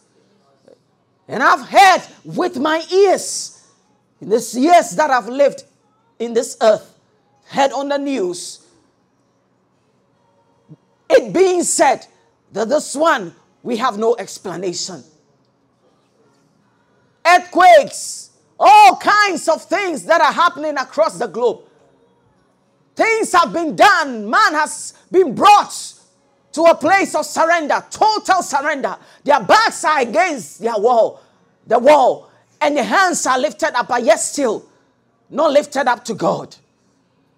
And 1.27 1.41
I've 1.41 1.65
heard 1.67 2.01
with 2.25 2.57
my 2.57 2.83
ears, 2.91 3.65
in 4.19 4.29
these 4.29 4.55
years 4.55 4.91
that 4.91 5.09
I've 5.09 5.29
lived 5.29 5.63
in 6.19 6.33
this 6.33 6.57
earth, 6.61 6.93
heard 7.45 7.71
on 7.71 7.87
the 7.87 7.97
news, 7.97 8.65
it 11.09 11.33
being 11.33 11.63
said 11.63 12.05
that 12.51 12.67
this 12.69 12.95
one, 12.95 13.33
we 13.63 13.77
have 13.77 13.97
no 13.97 14.15
explanation. 14.17 15.03
Earthquakes, 17.25 18.31
all 18.59 18.97
kinds 18.97 19.47
of 19.47 19.63
things 19.63 20.03
that 20.05 20.21
are 20.21 20.33
happening 20.33 20.77
across 20.77 21.17
the 21.17 21.27
globe. 21.27 21.61
Things 22.95 23.31
have 23.31 23.51
been 23.51 23.75
done, 23.75 24.29
man 24.29 24.53
has 24.53 24.93
been 25.11 25.33
brought 25.33 25.93
to 26.51 26.61
a 26.63 26.75
place 26.75 27.15
of 27.15 27.25
surrender, 27.25 27.83
total 27.89 28.43
surrender. 28.43 28.95
Their 29.23 29.41
backs 29.41 29.83
are 29.83 30.01
against 30.01 30.59
their 30.59 30.77
wall, 30.77 31.21
the 31.65 31.79
wall, 31.79 32.29
and 32.61 32.77
their 32.77 32.83
hands 32.83 33.25
are 33.25 33.39
lifted 33.39 33.75
up, 33.75 33.87
but 33.87 34.03
yet 34.03 34.17
still 34.19 34.65
not 35.29 35.51
lifted 35.51 35.87
up 35.87 36.05
to 36.05 36.13
God. 36.13 36.55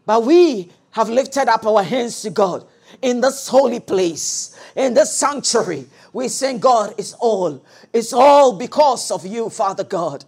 But 0.05 0.23
we 0.23 0.71
have 0.91 1.09
lifted 1.09 1.47
up 1.47 1.65
our 1.65 1.83
hands 1.83 2.21
to 2.23 2.29
God 2.29 2.65
in 3.01 3.21
this 3.21 3.47
holy 3.47 3.79
place, 3.79 4.59
in 4.75 4.93
this 4.93 5.15
sanctuary. 5.15 5.87
We 6.15 6.29
sing, 6.29 6.59
God, 6.59 6.95
it's 6.97 7.11
all. 7.11 7.61
It's 7.91 8.13
all 8.13 8.53
because 8.53 9.11
of 9.11 9.25
you, 9.25 9.49
Father 9.49 9.83
God. 9.83 10.23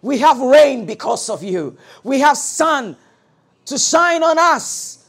We 0.00 0.18
have 0.18 0.38
rain 0.38 0.86
because 0.86 1.28
of 1.28 1.42
you. 1.42 1.76
We 2.04 2.20
have 2.20 2.36
sun 2.36 2.96
to 3.64 3.78
shine 3.78 4.22
on 4.22 4.38
us, 4.38 5.04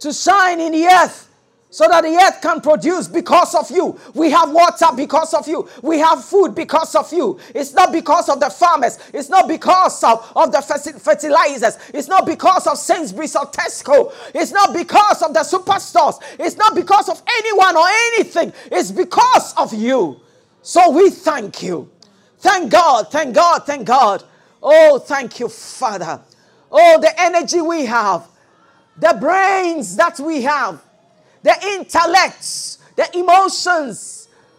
to 0.00 0.12
shine 0.12 0.58
in 0.58 0.72
the 0.72 0.86
earth 0.86 1.27
so 1.70 1.86
that 1.88 2.02
the 2.02 2.16
earth 2.16 2.40
can 2.40 2.60
produce 2.60 3.08
because 3.08 3.54
of 3.54 3.70
you. 3.70 3.98
We 4.14 4.30
have 4.30 4.50
water 4.50 4.86
because 4.96 5.34
of 5.34 5.46
you. 5.46 5.68
We 5.82 5.98
have 5.98 6.24
food 6.24 6.54
because 6.54 6.94
of 6.94 7.12
you. 7.12 7.38
It's 7.54 7.74
not 7.74 7.92
because 7.92 8.28
of 8.30 8.40
the 8.40 8.48
farmers. 8.48 8.98
It's 9.12 9.28
not 9.28 9.48
because 9.48 10.02
of, 10.02 10.32
of 10.34 10.50
the 10.50 10.62
fertilizers. 10.62 11.78
It's 11.92 12.08
not 12.08 12.24
because 12.24 12.66
of 12.66 12.78
Sainsbury's 12.78 13.36
or 13.36 13.44
Tesco. 13.46 14.12
It's 14.34 14.50
not 14.50 14.72
because 14.72 15.22
of 15.22 15.34
the 15.34 15.40
superstores. 15.40 16.22
It's 16.38 16.56
not 16.56 16.74
because 16.74 17.08
of 17.10 17.22
anyone 17.28 17.76
or 17.76 17.86
anything. 18.14 18.52
It's 18.72 18.90
because 18.90 19.52
of 19.58 19.74
you. 19.74 20.20
So 20.62 20.90
we 20.90 21.10
thank 21.10 21.62
you. 21.62 21.90
Thank 22.38 22.70
God, 22.70 23.10
thank 23.10 23.34
God, 23.34 23.66
thank 23.66 23.86
God. 23.86 24.24
Oh, 24.62 24.98
thank 24.98 25.38
you, 25.40 25.48
Father. 25.48 26.20
Oh, 26.70 26.98
the 27.00 27.12
energy 27.20 27.60
we 27.60 27.84
have, 27.86 28.26
the 28.96 29.16
brains 29.20 29.96
that 29.96 30.18
we 30.18 30.42
have 30.42 30.82
the 31.42 31.54
intellects, 31.74 32.78
the 32.96 33.16
emotions, 33.16 34.17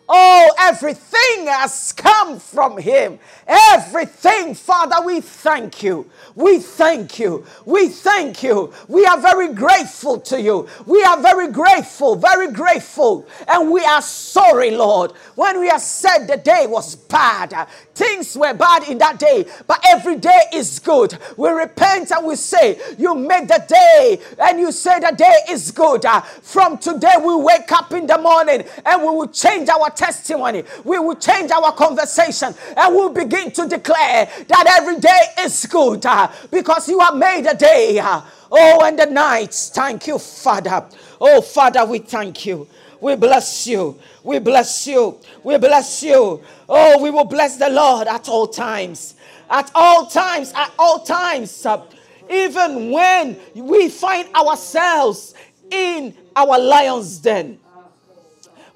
Oh, 0.10 0.52
everything 0.60 1.48
has 1.48 1.94
come 1.94 2.40
from 2.40 2.78
Him. 2.80 3.20
Everything, 3.48 4.56
Father, 4.56 5.06
we 5.06 5.22
thank 5.22 5.84
you. 5.84 6.10
We 6.36 6.60
thank 6.60 7.20
you. 7.20 7.46
We 7.66 7.90
thank 7.90 8.44
you. 8.44 8.74
We 8.88 9.06
are 9.06 9.20
very 9.22 9.54
grateful 9.54 10.20
to 10.22 10.42
you. 10.42 10.68
We 10.88 11.04
are 11.04 11.22
very 11.22 11.52
grateful, 11.52 12.16
very 12.16 12.52
grateful. 12.52 13.28
And 13.48 13.72
we 13.72 13.84
are 13.86 14.02
sorry, 14.02 14.72
Lord, 14.72 15.12
when 15.36 15.60
we 15.60 15.70
have 15.70 15.82
said 15.82 16.28
the 16.28 16.38
day 16.38 16.66
was 16.68 16.96
bad. 16.96 17.68
Things 17.96 18.38
were 18.38 18.54
bad 18.54 18.88
in 18.90 18.98
that 19.00 19.20
day, 19.20 19.46
but 19.68 19.84
every 19.88 20.16
day 20.18 20.44
is 20.54 20.80
good. 20.80 21.18
We 21.38 21.50
repent 21.50 22.12
and 22.12 22.26
we 22.26 22.36
say, 22.36 22.80
You 22.98 23.16
made 23.16 23.48
the 23.50 23.64
day, 23.68 24.20
and 24.40 24.60
you 24.60 24.72
say 24.72 25.00
the 25.00 25.14
day 25.16 25.36
is 25.50 25.72
good. 25.72 26.06
From 26.42 26.78
today, 26.78 27.16
we 27.24 27.36
wake 27.36 27.72
up 27.72 27.94
in 27.94 28.08
the 28.08 28.18
morning 28.18 28.64
and 28.86 29.02
we 29.02 29.08
will 29.10 29.28
change 29.28 29.70
our 29.70 29.90
testimony, 30.00 30.64
we 30.86 30.98
will 30.98 31.16
change 31.16 31.52
our 31.52 31.74
conversation 31.74 32.56
and 32.78 32.96
we'll 32.96 33.10
begin 33.14 33.52
to 33.52 33.68
declare 33.68 34.26
that 34.48 34.78
every 34.80 34.98
day 35.00 35.22
is 35.42 35.66
good 35.66 36.06
uh, 36.06 36.32
because 36.50 36.88
you 36.88 37.00
have 37.02 37.16
made 37.16 37.46
a 37.46 37.56
day. 37.56 38.00
Uh, 38.00 38.22
oh, 38.50 38.84
and 38.86 38.98
the 38.98 39.06
nights. 39.06 39.70
Thank 39.70 40.08
you, 40.08 40.18
Father. 40.18 40.86
Oh, 41.20 41.42
Father, 41.42 41.86
we 41.86 42.00
thank 42.00 42.46
you. 42.46 42.68
We 43.02 43.16
bless 43.16 43.68
you. 43.68 44.00
We 44.24 44.40
bless 44.40 44.88
you. 44.88 45.20
We 45.44 45.58
bless 45.58 46.02
you. 46.04 46.42
Oh, 46.68 47.02
we 47.04 47.12
will 47.12 47.26
bless 47.26 47.58
the 47.58 47.70
Lord 47.70 48.08
at 48.08 48.30
all 48.30 48.48
times. 48.48 49.16
At 49.50 49.70
all 49.76 50.06
times. 50.08 50.54
At 50.56 50.72
all 50.80 51.00
times. 51.04 51.66
Uh, 51.66 51.86
even 52.30 52.92
when 52.92 53.38
we 53.56 53.90
find 53.90 54.34
ourselves 54.36 55.34
in 55.72 56.16
our 56.36 56.60
lion's 56.60 57.18
den. 57.20 57.60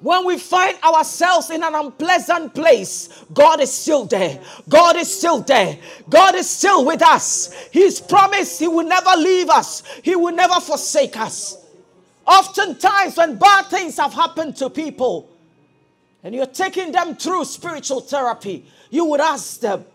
When 0.04 0.26
we 0.26 0.36
find 0.36 0.76
ourselves 0.84 1.48
in 1.48 1.62
an 1.62 1.74
unpleasant 1.74 2.52
place, 2.52 3.08
God 3.32 3.58
is 3.62 3.72
still 3.72 4.04
there. 4.04 4.38
God 4.68 4.96
is 4.96 5.10
still 5.10 5.40
there. 5.40 5.78
God 6.10 6.34
is 6.34 6.50
still 6.50 6.84
with 6.84 7.00
us. 7.00 7.50
He's 7.72 8.02
promised 8.02 8.60
He 8.60 8.68
will 8.68 8.86
never 8.86 9.16
leave 9.16 9.48
us, 9.48 9.82
He 10.02 10.14
will 10.14 10.34
never 10.34 10.60
forsake 10.60 11.16
us. 11.16 11.56
Oftentimes, 12.26 13.16
when 13.16 13.38
bad 13.38 13.64
things 13.68 13.96
have 13.96 14.12
happened 14.12 14.56
to 14.56 14.68
people 14.68 15.30
and 16.22 16.34
you're 16.34 16.44
taking 16.44 16.92
them 16.92 17.16
through 17.16 17.46
spiritual 17.46 18.00
therapy, 18.00 18.66
you 18.90 19.06
would 19.06 19.22
ask 19.22 19.60
them, 19.60 19.86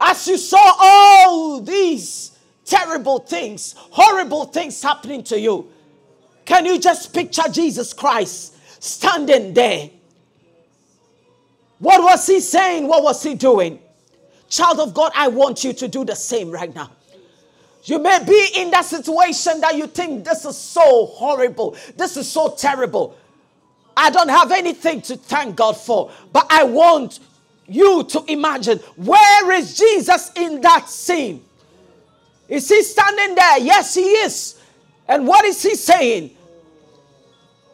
as 0.00 0.26
you 0.26 0.36
saw 0.36 0.74
all 0.80 1.60
these 1.60 2.36
terrible 2.64 3.20
things, 3.20 3.76
horrible 3.78 4.46
things 4.46 4.82
happening 4.82 5.22
to 5.22 5.38
you, 5.38 5.70
can 6.48 6.64
you 6.64 6.78
just 6.78 7.12
picture 7.12 7.42
Jesus 7.52 7.92
Christ 7.92 8.56
standing 8.82 9.52
there? 9.52 9.90
What 11.78 12.02
was 12.02 12.26
he 12.26 12.40
saying? 12.40 12.88
What 12.88 13.02
was 13.02 13.22
he 13.22 13.34
doing? 13.34 13.78
Child 14.48 14.80
of 14.80 14.94
God, 14.94 15.12
I 15.14 15.28
want 15.28 15.62
you 15.62 15.74
to 15.74 15.86
do 15.88 16.06
the 16.06 16.16
same 16.16 16.50
right 16.50 16.74
now. 16.74 16.90
You 17.84 17.98
may 17.98 18.24
be 18.24 18.48
in 18.56 18.70
that 18.70 18.86
situation 18.86 19.60
that 19.60 19.76
you 19.76 19.88
think 19.88 20.24
this 20.24 20.46
is 20.46 20.56
so 20.56 21.04
horrible, 21.04 21.76
this 21.98 22.16
is 22.16 22.26
so 22.26 22.48
terrible. 22.48 23.14
I 23.94 24.08
don't 24.08 24.30
have 24.30 24.50
anything 24.50 25.02
to 25.02 25.18
thank 25.18 25.54
God 25.54 25.76
for, 25.76 26.10
but 26.32 26.46
I 26.48 26.64
want 26.64 27.20
you 27.66 28.04
to 28.04 28.24
imagine 28.26 28.78
where 28.96 29.52
is 29.52 29.76
Jesus 29.76 30.30
in 30.34 30.62
that 30.62 30.88
scene? 30.88 31.44
Is 32.48 32.70
he 32.70 32.82
standing 32.82 33.34
there? 33.34 33.58
Yes, 33.58 33.94
he 33.94 34.00
is. 34.00 34.58
And 35.06 35.26
what 35.26 35.44
is 35.44 35.62
he 35.62 35.74
saying? 35.74 36.36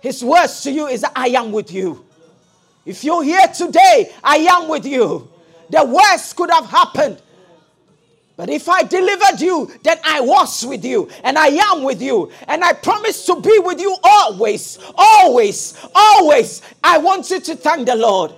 His 0.04 0.22
words 0.22 0.60
to 0.64 0.70
you 0.70 0.86
is, 0.86 1.02
I 1.16 1.28
am 1.28 1.50
with 1.50 1.72
you. 1.72 2.04
If 2.84 3.04
you're 3.04 3.24
here 3.24 3.48
today, 3.48 4.12
I 4.22 4.36
am 4.36 4.68
with 4.68 4.84
you. 4.84 5.30
The 5.70 5.82
worst 5.82 6.36
could 6.36 6.50
have 6.50 6.66
happened. 6.66 7.22
But 8.36 8.50
if 8.50 8.68
I 8.68 8.82
delivered 8.82 9.40
you, 9.40 9.72
then 9.82 9.96
I 10.04 10.20
was 10.20 10.62
with 10.66 10.84
you 10.84 11.08
and 11.22 11.38
I 11.38 11.46
am 11.46 11.84
with 11.84 12.02
you. 12.02 12.30
And 12.46 12.62
I 12.62 12.74
promise 12.74 13.24
to 13.24 13.40
be 13.40 13.58
with 13.60 13.80
you 13.80 13.96
always, 14.04 14.78
always, 14.94 15.74
always. 15.94 16.60
I 16.82 16.98
want 16.98 17.30
you 17.30 17.40
to 17.40 17.56
thank 17.56 17.86
the 17.86 17.96
Lord 17.96 18.34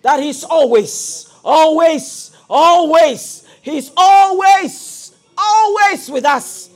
that 0.00 0.22
He's 0.22 0.44
always, 0.44 1.30
always, 1.44 2.34
always, 2.48 3.46
He's 3.60 3.92
always, 3.94 5.14
always 5.36 6.10
with 6.10 6.24
us. 6.24 6.70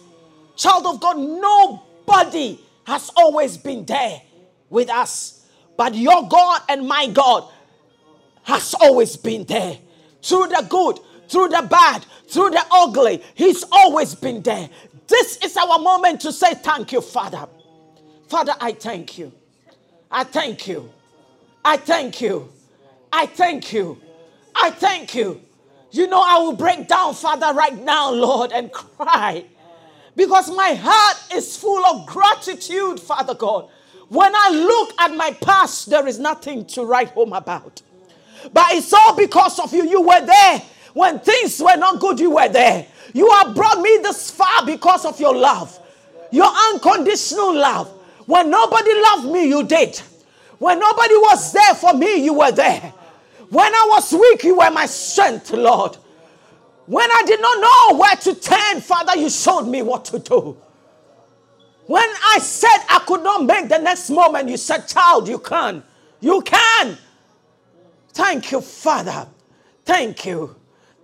Child 0.56 0.84
of 0.88 1.00
God, 1.00 1.16
nobody 1.16 2.58
has 2.86 3.10
always 3.16 3.56
been 3.56 3.84
there 3.84 4.20
with 4.70 4.90
us. 4.90 5.46
But 5.76 5.94
your 5.94 6.28
God 6.28 6.62
and 6.68 6.86
my 6.86 7.08
God 7.08 7.44
has 8.44 8.74
always 8.74 9.16
been 9.16 9.44
there 9.44 9.78
through 10.22 10.48
the 10.48 10.66
good, 10.68 11.00
through 11.28 11.48
the 11.48 11.66
bad, 11.68 12.04
through 12.28 12.50
the 12.50 12.64
ugly. 12.70 13.22
He's 13.34 13.64
always 13.72 14.14
been 14.14 14.42
there. 14.42 14.68
This 15.06 15.38
is 15.38 15.56
our 15.56 15.78
moment 15.78 16.20
to 16.22 16.32
say 16.32 16.54
thank 16.54 16.92
you, 16.92 17.00
Father. 17.00 17.46
Father, 18.28 18.54
I 18.60 18.72
thank 18.72 19.18
you. 19.18 19.32
I 20.10 20.24
thank 20.24 20.68
you. 20.68 20.90
I 21.64 21.76
thank 21.76 22.20
you. 22.20 22.52
I 23.12 23.26
thank 23.26 23.72
you. 23.72 24.00
I 24.54 24.70
thank 24.70 25.14
you. 25.14 25.40
You 25.90 26.06
know, 26.08 26.22
I 26.24 26.38
will 26.38 26.56
break 26.56 26.88
down, 26.88 27.14
Father, 27.14 27.52
right 27.54 27.80
now, 27.82 28.10
Lord, 28.10 28.52
and 28.52 28.72
cry 28.72 29.44
because 30.16 30.50
my 30.54 30.74
heart 30.74 31.34
is 31.34 31.56
full 31.56 31.84
of 31.86 32.06
gratitude, 32.06 33.00
Father 33.00 33.34
God. 33.34 33.68
When 34.08 34.32
I 34.34 34.50
look 34.50 34.92
at 35.00 35.16
my 35.16 35.32
past, 35.32 35.90
there 35.90 36.06
is 36.06 36.18
nothing 36.18 36.64
to 36.66 36.84
write 36.84 37.08
home 37.10 37.32
about. 37.32 37.82
But 38.52 38.66
it's 38.72 38.92
all 38.92 39.16
because 39.16 39.58
of 39.58 39.72
you. 39.72 39.84
You 39.88 40.02
were 40.02 40.24
there. 40.24 40.62
When 40.92 41.18
things 41.18 41.60
were 41.60 41.76
not 41.76 42.00
good, 42.00 42.20
you 42.20 42.30
were 42.30 42.48
there. 42.48 42.86
You 43.12 43.30
have 43.30 43.54
brought 43.54 43.80
me 43.80 43.98
this 44.02 44.30
far 44.30 44.64
because 44.66 45.04
of 45.04 45.18
your 45.18 45.34
love, 45.34 45.78
your 46.30 46.50
unconditional 46.72 47.54
love. 47.54 47.88
When 48.26 48.50
nobody 48.50 48.90
loved 48.94 49.32
me, 49.32 49.48
you 49.48 49.64
did. 49.64 49.98
When 50.58 50.78
nobody 50.78 51.14
was 51.14 51.52
there 51.52 51.74
for 51.74 51.94
me, 51.94 52.24
you 52.24 52.34
were 52.34 52.52
there. 52.52 52.92
When 53.50 53.72
I 53.74 53.86
was 53.90 54.12
weak, 54.12 54.44
you 54.44 54.56
were 54.56 54.70
my 54.70 54.86
strength, 54.86 55.52
Lord. 55.52 55.96
When 56.86 57.10
I 57.10 57.22
did 57.26 57.40
not 57.40 57.60
know 57.60 57.98
where 57.98 58.16
to 58.16 58.34
turn, 58.34 58.80
Father, 58.80 59.16
you 59.16 59.30
showed 59.30 59.62
me 59.62 59.82
what 59.82 60.04
to 60.06 60.18
do. 60.18 60.56
When 61.86 62.02
I 62.02 62.38
said 62.40 62.76
I 62.88 63.02
could 63.06 63.22
not 63.22 63.44
make 63.44 63.68
the 63.68 63.78
next 63.78 64.10
moment, 64.10 64.48
you 64.48 64.56
said, 64.56 64.86
Child, 64.86 65.28
you 65.28 65.38
can. 65.38 65.82
You 66.20 66.42
can. 66.42 66.96
Thank 68.12 68.52
you, 68.52 68.60
Father. 68.60 69.26
Thank 69.84 70.24
you. 70.26 70.56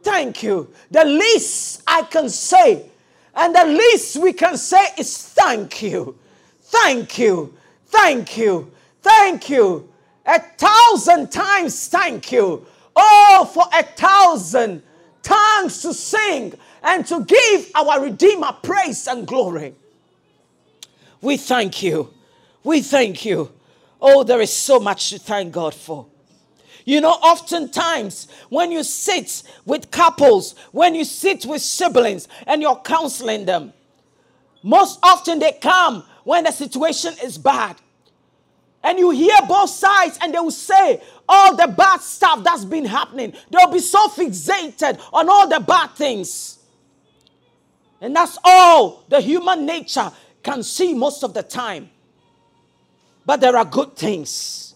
Thank 0.02 0.42
you. 0.42 0.70
The 0.90 1.04
least 1.04 1.82
I 1.86 2.02
can 2.02 2.28
say, 2.28 2.86
and 3.34 3.54
the 3.54 3.64
least 3.64 4.16
we 4.16 4.32
can 4.32 4.56
say 4.56 4.84
is 4.98 5.28
thank 5.28 5.82
you. 5.82 6.18
Thank 6.62 7.18
you. 7.18 7.54
Thank 7.86 8.36
you. 8.36 8.70
Thank 9.02 9.50
you. 9.50 9.88
A 10.26 10.38
thousand 10.38 11.30
times 11.32 11.88
thank 11.88 12.32
you. 12.32 12.66
Oh, 12.94 13.50
for 13.52 13.64
a 13.72 13.82
thousand 13.82 14.82
tongues 15.22 15.82
to 15.82 15.94
sing 15.94 16.54
and 16.82 17.06
to 17.06 17.24
give 17.24 17.70
our 17.74 18.02
Redeemer 18.02 18.52
praise 18.62 19.06
and 19.06 19.26
glory. 19.26 19.74
We 21.20 21.36
thank 21.36 21.82
you. 21.82 22.12
We 22.64 22.80
thank 22.82 23.24
you. 23.24 23.50
Oh, 24.00 24.24
there 24.24 24.40
is 24.40 24.52
so 24.52 24.80
much 24.80 25.10
to 25.10 25.18
thank 25.18 25.52
God 25.52 25.74
for. 25.74 26.06
You 26.84 27.00
know, 27.00 27.10
oftentimes 27.10 28.28
when 28.48 28.72
you 28.72 28.82
sit 28.82 29.42
with 29.64 29.90
couples, 29.90 30.54
when 30.72 30.94
you 30.94 31.04
sit 31.04 31.44
with 31.44 31.62
siblings 31.62 32.26
and 32.46 32.62
you're 32.62 32.80
counseling 32.80 33.44
them, 33.44 33.72
most 34.62 34.98
often 35.02 35.38
they 35.38 35.52
come 35.52 36.04
when 36.24 36.44
the 36.44 36.50
situation 36.52 37.14
is 37.22 37.38
bad. 37.38 37.76
And 38.82 38.98
you 38.98 39.10
hear 39.10 39.36
both 39.46 39.70
sides, 39.70 40.18
and 40.22 40.34
they 40.34 40.38
will 40.38 40.50
say 40.50 41.02
all 41.28 41.54
the 41.54 41.68
bad 41.68 42.00
stuff 42.00 42.42
that's 42.42 42.64
been 42.64 42.86
happening. 42.86 43.34
They'll 43.50 43.70
be 43.70 43.78
so 43.78 44.08
fixated 44.08 45.00
on 45.12 45.28
all 45.28 45.46
the 45.46 45.60
bad 45.60 45.90
things. 45.90 46.58
And 48.00 48.16
that's 48.16 48.38
all 48.42 49.04
the 49.08 49.20
human 49.20 49.66
nature 49.66 50.10
can 50.42 50.62
see 50.62 50.94
most 50.94 51.22
of 51.22 51.34
the 51.34 51.42
time. 51.42 51.90
But 53.26 53.40
there 53.40 53.56
are 53.56 53.66
good 53.66 53.96
things. 53.96 54.74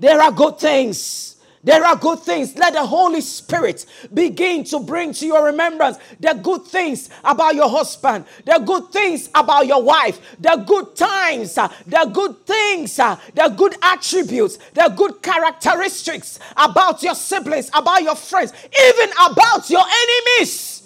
There 0.00 0.20
are 0.20 0.32
good 0.32 0.58
things. 0.58 1.31
There 1.64 1.84
are 1.84 1.94
good 1.94 2.18
things. 2.20 2.56
Let 2.56 2.72
the 2.72 2.84
Holy 2.84 3.20
Spirit 3.20 3.86
begin 4.12 4.64
to 4.64 4.80
bring 4.80 5.12
to 5.14 5.26
your 5.26 5.44
remembrance 5.44 5.96
the 6.18 6.32
good 6.34 6.64
things 6.64 7.08
about 7.22 7.54
your 7.54 7.68
husband, 7.68 8.24
the 8.44 8.58
good 8.58 8.90
things 8.90 9.30
about 9.32 9.66
your 9.68 9.80
wife, 9.80 10.20
the 10.40 10.56
good 10.66 10.96
times, 10.96 11.56
uh, 11.56 11.68
the 11.86 12.10
good 12.12 12.44
things, 12.46 12.98
uh, 12.98 13.16
the 13.34 13.48
good 13.56 13.76
attributes, 13.80 14.58
the 14.74 14.92
good 14.96 15.22
characteristics 15.22 16.40
about 16.56 17.00
your 17.02 17.14
siblings, 17.14 17.70
about 17.72 18.02
your 18.02 18.16
friends, 18.16 18.52
even 18.88 19.10
about 19.30 19.70
your 19.70 19.84
enemies. 19.84 20.82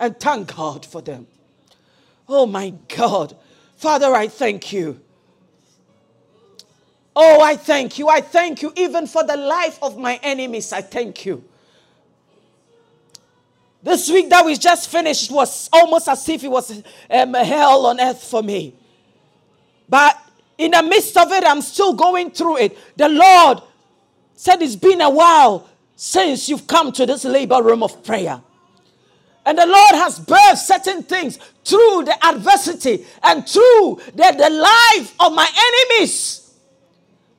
And 0.00 0.18
thank 0.18 0.56
God 0.56 0.84
for 0.84 1.02
them. 1.02 1.28
Oh 2.28 2.46
my 2.46 2.74
God. 2.88 3.36
Father, 3.76 4.12
I 4.12 4.26
thank 4.26 4.72
you. 4.72 5.00
Oh, 7.14 7.40
I 7.40 7.56
thank 7.56 7.98
you. 7.98 8.08
I 8.08 8.20
thank 8.20 8.62
you 8.62 8.72
even 8.76 9.06
for 9.06 9.24
the 9.24 9.36
life 9.36 9.78
of 9.82 9.98
my 9.98 10.18
enemies. 10.22 10.72
I 10.72 10.80
thank 10.80 11.26
you. 11.26 11.44
This 13.82 14.10
week 14.10 14.28
that 14.30 14.44
we 14.44 14.56
just 14.56 14.90
finished 14.90 15.30
was 15.30 15.68
almost 15.72 16.08
as 16.08 16.28
if 16.28 16.44
it 16.44 16.50
was 16.50 16.82
um, 17.10 17.34
hell 17.34 17.86
on 17.86 18.00
earth 18.00 18.22
for 18.22 18.42
me. 18.42 18.74
But 19.88 20.18
in 20.58 20.72
the 20.72 20.82
midst 20.82 21.16
of 21.16 21.32
it, 21.32 21.44
I'm 21.44 21.62
still 21.62 21.94
going 21.94 22.30
through 22.30 22.58
it. 22.58 22.78
The 22.96 23.08
Lord 23.08 23.62
said 24.34 24.62
it's 24.62 24.76
been 24.76 25.00
a 25.00 25.10
while 25.10 25.68
since 25.96 26.48
you've 26.48 26.66
come 26.66 26.92
to 26.92 27.06
this 27.06 27.24
labor 27.24 27.62
room 27.62 27.82
of 27.82 28.04
prayer. 28.04 28.40
And 29.46 29.58
the 29.58 29.66
Lord 29.66 29.94
has 29.94 30.20
birthed 30.20 30.58
certain 30.58 31.02
things 31.02 31.38
through 31.64 32.04
the 32.04 32.16
adversity 32.24 33.06
and 33.22 33.48
through 33.48 34.00
the, 34.14 34.34
the 34.36 34.50
life 34.50 35.14
of 35.18 35.32
my 35.32 35.48
enemies. 35.98 36.39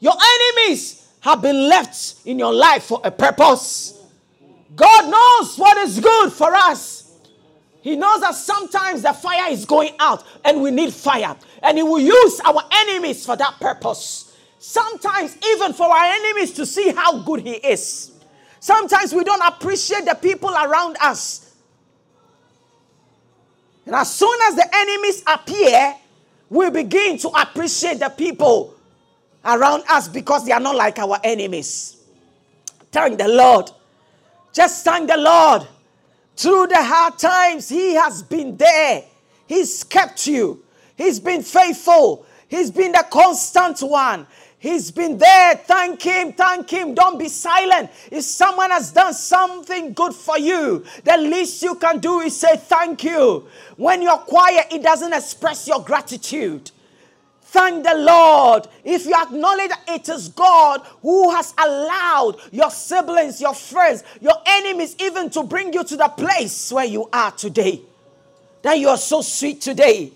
Your 0.01 0.13
enemies 0.13 1.07
have 1.21 1.41
been 1.41 1.69
left 1.69 2.15
in 2.25 2.39
your 2.39 2.53
life 2.53 2.85
for 2.85 2.99
a 3.03 3.11
purpose. 3.11 4.03
God 4.75 5.09
knows 5.09 5.57
what 5.57 5.77
is 5.77 5.99
good 5.99 6.33
for 6.33 6.53
us. 6.53 7.13
He 7.81 7.95
knows 7.95 8.21
that 8.21 8.35
sometimes 8.35 9.03
the 9.03 9.13
fire 9.13 9.51
is 9.51 9.65
going 9.65 9.93
out 9.99 10.23
and 10.43 10.61
we 10.61 10.71
need 10.71 10.91
fire. 10.91 11.35
And 11.61 11.77
He 11.77 11.83
will 11.83 11.99
use 11.99 12.41
our 12.43 12.63
enemies 12.71 13.25
for 13.25 13.35
that 13.35 13.59
purpose. 13.59 14.35
Sometimes, 14.57 15.37
even 15.53 15.73
for 15.73 15.85
our 15.85 16.05
enemies 16.05 16.51
to 16.53 16.65
see 16.65 16.91
how 16.91 17.21
good 17.21 17.41
He 17.41 17.53
is. 17.53 18.11
Sometimes 18.59 19.13
we 19.13 19.23
don't 19.23 19.41
appreciate 19.41 20.05
the 20.05 20.15
people 20.15 20.49
around 20.49 20.97
us. 21.01 21.55
And 23.85 23.95
as 23.95 24.13
soon 24.13 24.37
as 24.47 24.55
the 24.55 24.67
enemies 24.73 25.23
appear, 25.27 25.95
we 26.49 26.69
begin 26.71 27.17
to 27.19 27.29
appreciate 27.29 27.99
the 27.99 28.09
people 28.09 28.75
around 29.43 29.83
us 29.89 30.07
because 30.07 30.45
they 30.45 30.51
are 30.51 30.59
not 30.59 30.75
like 30.75 30.99
our 30.99 31.19
enemies. 31.23 31.97
Thank 32.91 33.17
the 33.17 33.27
Lord. 33.27 33.71
Just 34.53 34.83
thank 34.83 35.09
the 35.09 35.17
Lord. 35.17 35.67
Through 36.35 36.67
the 36.67 36.83
hard 36.83 37.17
times, 37.17 37.69
He 37.69 37.93
has 37.95 38.21
been 38.23 38.57
there. 38.57 39.03
He's 39.47 39.83
kept 39.83 40.27
you. 40.27 40.63
He's 40.95 41.19
been 41.19 41.41
faithful. 41.41 42.25
He's 42.47 42.71
been 42.71 42.91
the 42.91 43.05
constant 43.09 43.79
one. 43.81 44.27
He's 44.59 44.91
been 44.91 45.17
there. 45.17 45.55
Thank 45.55 46.03
Him. 46.03 46.33
Thank 46.33 46.69
Him. 46.69 46.93
Don't 46.93 47.17
be 47.17 47.29
silent. 47.29 47.89
If 48.11 48.23
someone 48.23 48.69
has 48.69 48.91
done 48.91 49.13
something 49.13 49.93
good 49.93 50.13
for 50.13 50.37
you, 50.37 50.85
the 51.03 51.17
least 51.17 51.63
you 51.63 51.75
can 51.75 51.99
do 51.99 52.19
is 52.19 52.37
say 52.37 52.57
thank 52.57 53.03
you. 53.03 53.47
When 53.77 54.01
you're 54.01 54.17
quiet, 54.19 54.67
it 54.71 54.83
doesn't 54.83 55.13
express 55.13 55.67
your 55.67 55.83
gratitude. 55.83 56.69
Thank 57.51 57.83
the 57.83 57.95
Lord. 57.95 58.65
If 58.81 59.05
you 59.05 59.13
acknowledge 59.13 59.67
that 59.67 59.83
it 59.89 60.07
is 60.07 60.29
God 60.29 60.83
who 61.01 61.35
has 61.35 61.53
allowed 61.57 62.37
your 62.49 62.71
siblings, 62.71 63.41
your 63.41 63.53
friends, 63.53 64.05
your 64.21 64.35
enemies, 64.47 64.95
even 64.99 65.29
to 65.31 65.43
bring 65.43 65.73
you 65.73 65.83
to 65.83 65.97
the 65.97 66.07
place 66.07 66.71
where 66.71 66.85
you 66.85 67.09
are 67.11 67.31
today, 67.31 67.81
that 68.61 68.79
you 68.79 68.87
are 68.87 68.95
so 68.95 69.21
sweet 69.21 69.59
today 69.59 70.13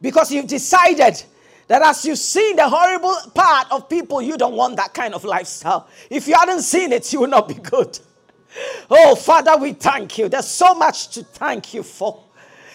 because 0.00 0.32
you've 0.32 0.46
decided 0.46 1.22
that 1.66 1.82
as 1.82 2.06
you've 2.06 2.18
seen 2.18 2.56
the 2.56 2.66
horrible 2.66 3.14
part 3.34 3.70
of 3.70 3.90
people, 3.90 4.22
you 4.22 4.38
don't 4.38 4.54
want 4.54 4.76
that 4.76 4.94
kind 4.94 5.12
of 5.12 5.24
lifestyle. 5.24 5.88
If 6.08 6.26
you 6.26 6.36
hadn't 6.36 6.62
seen 6.62 6.92
it, 6.92 7.12
you 7.12 7.20
will 7.20 7.28
not 7.28 7.48
be 7.48 7.54
good. 7.54 7.98
Oh, 8.88 9.14
Father, 9.14 9.58
we 9.58 9.74
thank 9.74 10.16
you. 10.16 10.30
There's 10.30 10.48
so 10.48 10.72
much 10.72 11.08
to 11.08 11.22
thank 11.22 11.74
you 11.74 11.82
for. 11.82 12.24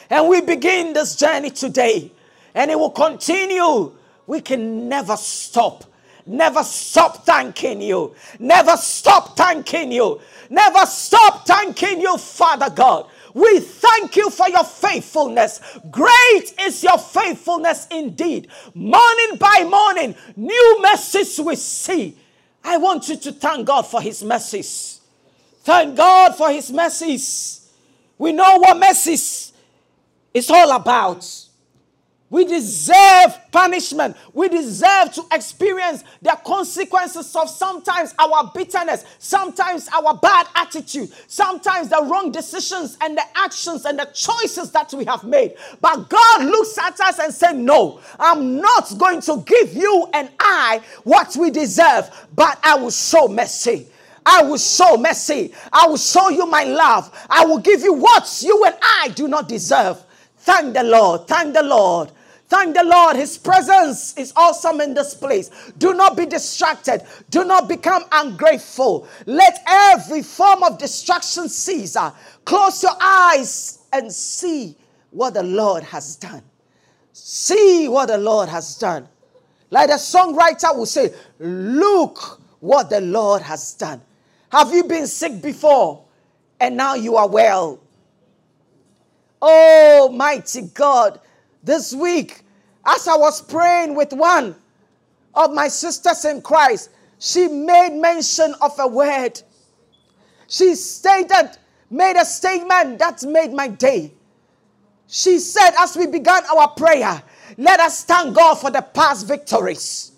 And 0.07 0.29
we 0.29 0.41
begin 0.41 0.93
this 0.93 1.15
journey 1.15 1.49
today, 1.49 2.11
and 2.53 2.69
it 2.69 2.77
will 2.77 2.91
continue 2.91 3.91
we 4.27 4.41
can 4.41 4.87
never 4.89 5.17
stop. 5.17 5.85
Never 6.25 6.63
stop 6.63 7.25
thanking 7.25 7.81
you. 7.81 8.15
Never 8.39 8.77
stop 8.77 9.35
thanking 9.35 9.91
you. 9.91 10.21
Never 10.49 10.85
stop 10.85 11.45
thanking 11.45 11.99
you, 11.99 12.17
Father 12.17 12.69
God. 12.69 13.07
We 13.33 13.59
thank 13.59 14.15
you 14.15 14.29
for 14.29 14.47
your 14.47 14.63
faithfulness. 14.63 15.59
Great 15.89 16.53
is 16.61 16.83
your 16.83 16.97
faithfulness 16.97 17.87
indeed. 17.89 18.47
Morning 18.73 19.37
by 19.39 19.65
morning, 19.67 20.15
new 20.35 20.79
mercies 20.81 21.39
we 21.39 21.55
see. 21.55 22.17
I 22.63 22.77
want 22.77 23.09
you 23.09 23.17
to 23.17 23.31
thank 23.31 23.67
God 23.67 23.81
for 23.81 24.01
his 24.01 24.23
mercies. 24.23 25.01
Thank 25.63 25.97
God 25.97 26.35
for 26.35 26.51
his 26.51 26.71
mercies. 26.71 27.71
We 28.17 28.31
know 28.31 28.57
what 28.59 28.77
mercies 28.77 29.51
is 30.33 30.49
all 30.49 30.71
about. 30.71 31.27
We 32.33 32.45
deserve 32.45 33.37
punishment. 33.51 34.17
We 34.33 34.49
deserve 34.49 35.13
to 35.13 35.23
experience 35.31 36.03
the 36.19 36.35
consequences 36.43 37.35
of 37.35 37.47
sometimes 37.47 38.15
our 38.17 38.49
bitterness, 38.55 39.05
sometimes 39.19 39.87
our 39.89 40.17
bad 40.17 40.47
attitude, 40.55 41.11
sometimes 41.27 41.89
the 41.89 42.01
wrong 42.01 42.31
decisions 42.31 42.97
and 43.01 43.15
the 43.15 43.21
actions 43.35 43.85
and 43.85 43.99
the 43.99 44.05
choices 44.05 44.71
that 44.71 44.91
we 44.95 45.05
have 45.05 45.23
made. 45.23 45.53
But 45.79 46.09
God 46.09 46.45
looks 46.45 46.75
at 46.79 46.99
us 47.01 47.19
and 47.19 47.31
says, 47.31 47.53
No, 47.53 48.01
I'm 48.17 48.59
not 48.59 48.97
going 48.97 49.21
to 49.21 49.43
give 49.45 49.75
you 49.75 50.09
and 50.11 50.31
I 50.39 50.81
what 51.03 51.35
we 51.35 51.51
deserve, 51.51 52.09
but 52.35 52.57
I 52.63 52.73
will 52.77 52.89
show 52.89 53.27
mercy. 53.27 53.85
I 54.25 54.41
will 54.41 54.57
show 54.57 54.97
mercy. 54.97 55.53
I 55.71 55.85
will 55.85 55.97
show 55.97 56.29
you 56.29 56.47
my 56.47 56.63
love. 56.63 57.15
I 57.29 57.45
will 57.45 57.59
give 57.59 57.81
you 57.81 57.93
what 57.93 58.41
you 58.43 58.65
and 58.65 58.75
I 58.81 59.09
do 59.09 59.27
not 59.27 59.47
deserve. 59.47 60.03
Thank 60.37 60.73
the 60.73 60.83
Lord. 60.83 61.27
Thank 61.27 61.53
the 61.53 61.61
Lord. 61.61 62.11
Thank 62.53 62.75
the 62.75 62.83
Lord. 62.83 63.15
His 63.15 63.35
presence 63.35 64.15
is 64.15 64.31
awesome 64.35 64.79
in 64.79 64.93
this 64.93 65.15
place. 65.15 65.49
Do 65.79 65.95
not 65.95 66.15
be 66.15 66.27
distracted. 66.27 67.01
Do 67.31 67.43
not 67.43 67.67
become 67.67 68.03
ungrateful. 68.11 69.07
Let 69.25 69.63
every 69.65 70.21
form 70.21 70.61
of 70.61 70.77
distraction 70.77 71.49
cease. 71.49 71.95
Uh, 71.95 72.11
close 72.45 72.83
your 72.83 72.95
eyes 73.01 73.79
and 73.91 74.13
see 74.13 74.77
what 75.09 75.33
the 75.33 75.41
Lord 75.41 75.81
has 75.81 76.15
done. 76.15 76.43
See 77.11 77.87
what 77.87 78.09
the 78.09 78.19
Lord 78.19 78.49
has 78.49 78.77
done. 78.77 79.09
Like 79.71 79.89
the 79.89 79.95
songwriter 79.95 80.77
will 80.77 80.85
say, 80.85 81.11
Look 81.39 82.39
what 82.59 82.91
the 82.91 83.01
Lord 83.01 83.41
has 83.41 83.73
done. 83.73 83.99
Have 84.51 84.71
you 84.71 84.83
been 84.83 85.07
sick 85.07 85.41
before 85.41 86.05
and 86.59 86.77
now 86.77 86.93
you 86.93 87.15
are 87.15 87.27
well? 87.27 87.79
Oh, 89.41 90.11
mighty 90.13 90.61
God. 90.61 91.19
This 91.63 91.93
week, 91.93 92.42
as 92.85 93.07
I 93.07 93.15
was 93.15 93.41
praying 93.41 93.95
with 93.95 94.13
one 94.13 94.55
of 95.33 95.53
my 95.53 95.67
sisters 95.67 96.25
in 96.25 96.41
Christ, 96.41 96.89
she 97.19 97.47
made 97.47 97.99
mention 97.99 98.53
of 98.61 98.77
a 98.79 98.87
word. 98.87 99.41
She 100.47 100.75
stated, 100.75 101.57
made 101.89 102.17
a 102.17 102.25
statement 102.25 102.99
that 102.99 103.23
made 103.23 103.53
my 103.53 103.67
day. 103.67 104.13
She 105.07 105.39
said, 105.39 105.71
as 105.79 105.95
we 105.95 106.07
began 106.07 106.43
our 106.45 106.69
prayer, 106.69 107.21
let 107.57 107.79
us 107.79 108.03
thank 108.03 108.35
God 108.35 108.55
for 108.55 108.71
the 108.71 108.81
past 108.81 109.27
victories. 109.27 110.11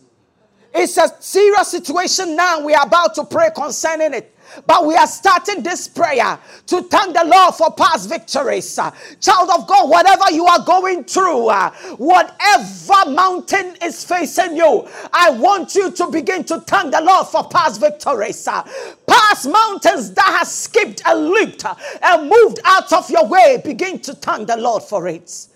It's 0.73 0.97
a 0.97 1.09
serious 1.21 1.69
situation 1.69 2.35
now. 2.35 2.65
We 2.65 2.73
are 2.73 2.85
about 2.85 3.15
to 3.15 3.23
pray 3.23 3.49
concerning 3.55 4.13
it. 4.13 4.34
But 4.65 4.85
we 4.85 4.95
are 4.95 5.07
starting 5.07 5.63
this 5.63 5.87
prayer 5.87 6.39
to 6.67 6.81
thank 6.83 7.15
the 7.15 7.25
Lord 7.25 7.55
for 7.55 7.71
past 7.73 8.09
victories. 8.09 8.75
Child 9.19 9.49
of 9.55 9.67
God, 9.67 9.89
whatever 9.89 10.31
you 10.31 10.45
are 10.45 10.63
going 10.63 11.03
through, 11.03 11.47
uh, 11.47 11.71
whatever 11.97 13.11
mountain 13.11 13.75
is 13.83 14.03
facing 14.03 14.55
you, 14.57 14.87
I 15.13 15.31
want 15.31 15.75
you 15.75 15.91
to 15.91 16.07
begin 16.11 16.43
to 16.45 16.59
thank 16.61 16.93
the 16.93 17.01
Lord 17.01 17.27
for 17.27 17.47
past 17.47 17.79
victories. 17.81 18.47
Uh, 18.47 18.63
past 19.07 19.47
mountains 19.49 20.11
that 20.13 20.35
has 20.39 20.53
skipped 20.53 21.01
and 21.05 21.29
leaped 21.29 21.65
uh, 21.65 21.75
and 22.01 22.29
moved 22.29 22.59
out 22.65 22.91
of 22.93 23.09
your 23.09 23.27
way, 23.27 23.61
begin 23.63 23.99
to 23.99 24.13
thank 24.13 24.47
the 24.47 24.57
Lord 24.57 24.83
for 24.83 25.07
it. 25.07 25.47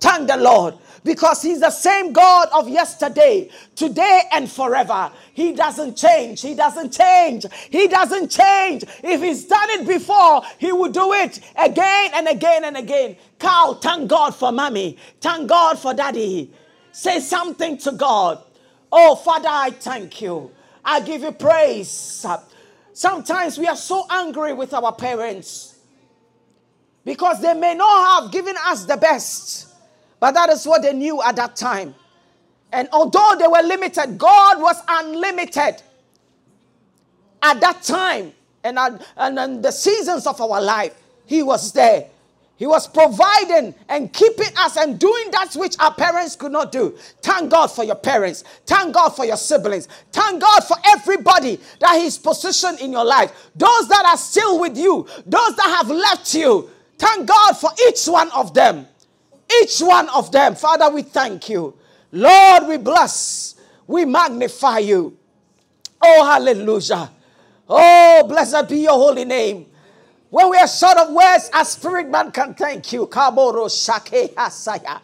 Thank 0.00 0.28
the 0.28 0.36
Lord 0.36 0.74
because 1.04 1.42
He's 1.42 1.60
the 1.60 1.70
same 1.70 2.12
God 2.12 2.48
of 2.52 2.68
yesterday, 2.68 3.50
today, 3.76 4.22
and 4.32 4.50
forever. 4.50 5.12
He 5.34 5.52
doesn't 5.52 5.96
change. 5.96 6.40
He 6.40 6.54
doesn't 6.54 6.92
change. 6.92 7.46
He 7.70 7.86
doesn't 7.88 8.30
change. 8.30 8.84
If 9.02 9.22
He's 9.22 9.44
done 9.44 9.70
it 9.70 9.86
before, 9.86 10.42
He 10.58 10.72
will 10.72 10.90
do 10.90 11.12
it 11.12 11.40
again 11.56 12.10
and 12.14 12.28
again 12.28 12.64
and 12.64 12.76
again. 12.76 13.16
Carl, 13.38 13.74
thank 13.74 14.08
God 14.08 14.34
for 14.34 14.50
mommy. 14.50 14.98
Thank 15.20 15.48
God 15.48 15.78
for 15.78 15.94
daddy. 15.94 16.52
Say 16.92 17.20
something 17.20 17.78
to 17.78 17.92
God. 17.92 18.42
Oh, 18.90 19.16
Father, 19.16 19.48
I 19.50 19.70
thank 19.70 20.22
you. 20.22 20.50
I 20.84 21.00
give 21.00 21.22
you 21.22 21.32
praise. 21.32 22.24
Sometimes 22.92 23.58
we 23.58 23.66
are 23.66 23.76
so 23.76 24.06
angry 24.08 24.52
with 24.52 24.72
our 24.72 24.92
parents 24.92 25.76
because 27.04 27.40
they 27.42 27.54
may 27.54 27.74
not 27.74 28.22
have 28.22 28.32
given 28.32 28.54
us 28.66 28.84
the 28.84 28.96
best. 28.96 29.73
But 30.24 30.32
that 30.32 30.48
is 30.48 30.64
what 30.66 30.80
they 30.80 30.94
knew 30.94 31.20
at 31.20 31.36
that 31.36 31.54
time. 31.54 31.94
And 32.72 32.88
although 32.94 33.36
they 33.38 33.46
were 33.46 33.60
limited, 33.60 34.16
God 34.16 34.58
was 34.58 34.80
unlimited 34.88 35.82
at 37.42 37.60
that 37.60 37.82
time 37.82 38.32
and, 38.64 38.78
and 39.18 39.38
in 39.38 39.60
the 39.60 39.70
seasons 39.70 40.26
of 40.26 40.40
our 40.40 40.62
life. 40.62 40.94
He 41.26 41.42
was 41.42 41.72
there. 41.72 42.06
He 42.56 42.66
was 42.66 42.88
providing 42.88 43.74
and 43.90 44.10
keeping 44.14 44.48
us 44.56 44.78
and 44.78 44.98
doing 44.98 45.30
that 45.32 45.52
which 45.56 45.78
our 45.78 45.92
parents 45.92 46.36
could 46.36 46.52
not 46.52 46.72
do. 46.72 46.96
Thank 47.20 47.50
God 47.50 47.66
for 47.66 47.84
your 47.84 47.96
parents. 47.96 48.44
Thank 48.64 48.94
God 48.94 49.10
for 49.10 49.26
your 49.26 49.36
siblings. 49.36 49.88
Thank 50.10 50.40
God 50.40 50.60
for 50.64 50.78
everybody 50.86 51.60
that 51.80 52.00
He's 52.00 52.16
positioned 52.16 52.80
in 52.80 52.92
your 52.92 53.04
life. 53.04 53.50
Those 53.54 53.88
that 53.88 54.06
are 54.06 54.16
still 54.16 54.58
with 54.58 54.78
you, 54.78 55.06
those 55.26 55.54
that 55.56 55.82
have 55.82 55.90
left 55.90 56.32
you. 56.32 56.70
Thank 56.96 57.28
God 57.28 57.58
for 57.58 57.68
each 57.86 58.06
one 58.06 58.30
of 58.30 58.54
them. 58.54 58.86
Each 59.62 59.80
one 59.80 60.08
of 60.10 60.32
them. 60.32 60.54
Father, 60.54 60.90
we 60.90 61.02
thank 61.02 61.48
you. 61.48 61.74
Lord, 62.12 62.66
we 62.66 62.76
bless. 62.76 63.56
We 63.86 64.04
magnify 64.04 64.78
you. 64.78 65.16
Oh, 66.02 66.24
hallelujah. 66.24 67.10
Oh, 67.68 68.24
blessed 68.28 68.68
be 68.68 68.80
your 68.80 68.92
holy 68.92 69.24
name. 69.24 69.66
When 70.30 70.50
we 70.50 70.56
are 70.58 70.68
short 70.68 70.98
of 70.98 71.12
words, 71.12 71.48
a 71.54 71.64
spirit 71.64 72.08
man 72.08 72.32
can 72.32 72.54
thank 72.54 72.92
you. 72.92 73.06
Kaboro 73.06 73.68
shake 73.70 74.34
asaya. 74.34 75.00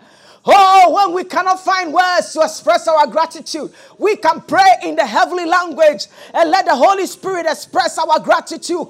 Oh, 0.46 0.92
when 0.94 1.14
we 1.14 1.24
cannot 1.24 1.60
find 1.60 1.92
words 1.92 2.32
to 2.32 2.40
express 2.40 2.88
our 2.88 3.06
gratitude, 3.06 3.72
we 3.98 4.16
can 4.16 4.40
pray 4.40 4.76
in 4.84 4.96
the 4.96 5.04
heavenly 5.04 5.44
language 5.44 6.06
and 6.32 6.50
let 6.50 6.64
the 6.64 6.74
Holy 6.74 7.06
Spirit 7.06 7.44
express 7.46 7.98
our 7.98 8.18
gratitude. 8.20 8.86